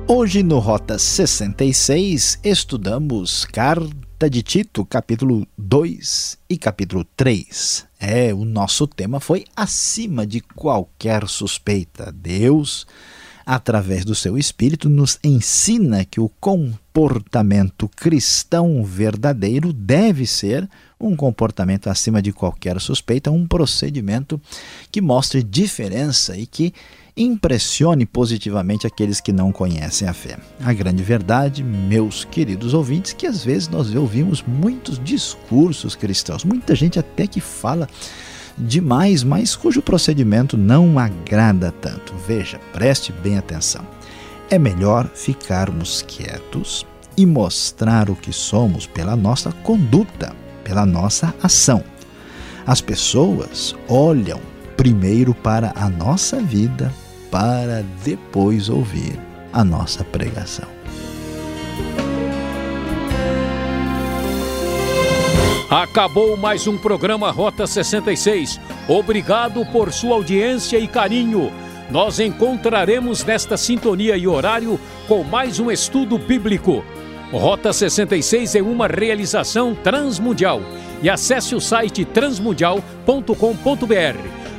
Hoje 0.05 0.43
no 0.43 0.59
Rota 0.59 0.99
66 0.99 2.39
estudamos 2.43 3.45
Carta 3.45 4.29
de 4.29 4.43
Tito, 4.43 4.85
capítulo 4.85 5.45
2 5.57 6.37
e 6.49 6.57
capítulo 6.57 7.03
3. 7.17 7.87
É, 7.99 8.33
o 8.33 8.45
nosso 8.45 8.85
tema 8.85 9.19
foi 9.19 9.43
acima 9.55 10.27
de 10.27 10.39
qualquer 10.39 11.27
suspeita. 11.27 12.11
Deus, 12.11 12.85
através 13.45 14.05
do 14.05 14.15
seu 14.15 14.37
Espírito, 14.37 14.89
nos 14.89 15.19
ensina 15.23 16.05
que 16.05 16.19
o 16.19 16.29
comportamento 16.39 17.89
cristão 17.89 18.83
verdadeiro 18.83 19.73
deve 19.73 20.25
ser 20.25 20.69
um 20.99 21.15
comportamento 21.15 21.87
acima 21.89 22.21
de 22.21 22.31
qualquer 22.31 22.79
suspeita, 22.79 23.31
um 23.31 23.45
procedimento 23.45 24.39
que 24.91 25.01
mostre 25.01 25.43
diferença 25.43 26.37
e 26.37 26.45
que 26.45 26.73
impressione 27.15 28.05
positivamente 28.05 28.87
aqueles 28.87 29.21
que 29.21 29.31
não 29.31 29.51
conhecem 29.51 30.07
a 30.07 30.13
fé. 30.13 30.37
A 30.59 30.73
grande 30.73 31.03
verdade, 31.03 31.63
meus 31.63 32.25
queridos 32.25 32.73
ouvintes, 32.73 33.13
que 33.13 33.27
às 33.27 33.43
vezes 33.43 33.67
nós 33.67 33.93
ouvimos 33.93 34.41
muitos 34.41 34.99
discursos 35.03 35.95
cristãos, 35.95 36.43
muita 36.43 36.73
gente 36.73 36.97
até 36.97 37.27
que 37.27 37.39
fala 37.39 37.87
demais, 38.57 39.23
mas 39.23 39.55
cujo 39.55 39.81
procedimento 39.81 40.57
não 40.57 40.99
agrada 40.99 41.71
tanto. 41.71 42.13
Veja, 42.27 42.59
preste 42.71 43.11
bem 43.11 43.37
atenção. 43.37 43.85
É 44.49 44.59
melhor 44.59 45.09
ficarmos 45.13 46.03
quietos 46.03 46.85
e 47.17 47.25
mostrar 47.25 48.09
o 48.09 48.15
que 48.15 48.31
somos 48.33 48.85
pela 48.85 49.15
nossa 49.15 49.51
conduta, 49.51 50.35
pela 50.63 50.85
nossa 50.85 51.33
ação. 51.41 51.83
As 52.65 52.81
pessoas 52.81 53.75
olham 53.87 54.39
primeiro 54.77 55.33
para 55.33 55.71
a 55.75 55.89
nossa 55.89 56.41
vida, 56.41 56.91
para 57.29 57.83
depois 58.03 58.69
ouvir 58.69 59.19
a 59.51 59.63
nossa 59.63 60.03
pregação. 60.03 60.82
Acabou 65.73 66.37
mais 66.37 66.67
um 66.67 66.77
programa 66.77 67.31
Rota 67.31 67.65
66. 67.65 68.59
Obrigado 68.87 69.65
por 69.65 69.91
sua 69.91 70.13
audiência 70.13 70.77
e 70.77 70.87
carinho. 70.87 71.51
Nós 71.89 72.19
encontraremos 72.19 73.23
nesta 73.23 73.57
sintonia 73.57 74.15
e 74.15 74.27
horário 74.27 74.79
com 75.07 75.23
mais 75.23 75.59
um 75.59 75.71
estudo 75.71 76.19
bíblico. 76.19 76.85
Rota 77.31 77.73
66 77.73 78.53
é 78.53 78.61
uma 78.61 78.85
realização 78.85 79.73
transmundial. 79.73 80.61
E 81.01 81.09
acesse 81.09 81.55
o 81.55 81.59
site 81.59 82.05
transmundial.com.br. 82.05 83.23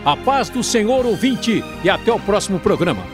A 0.05 0.17
paz 0.17 0.49
do 0.49 0.65
Senhor 0.65 1.07
ouvinte 1.07 1.63
e 1.85 1.89
até 1.89 2.13
o 2.13 2.19
próximo 2.19 2.59
programa. 2.59 3.05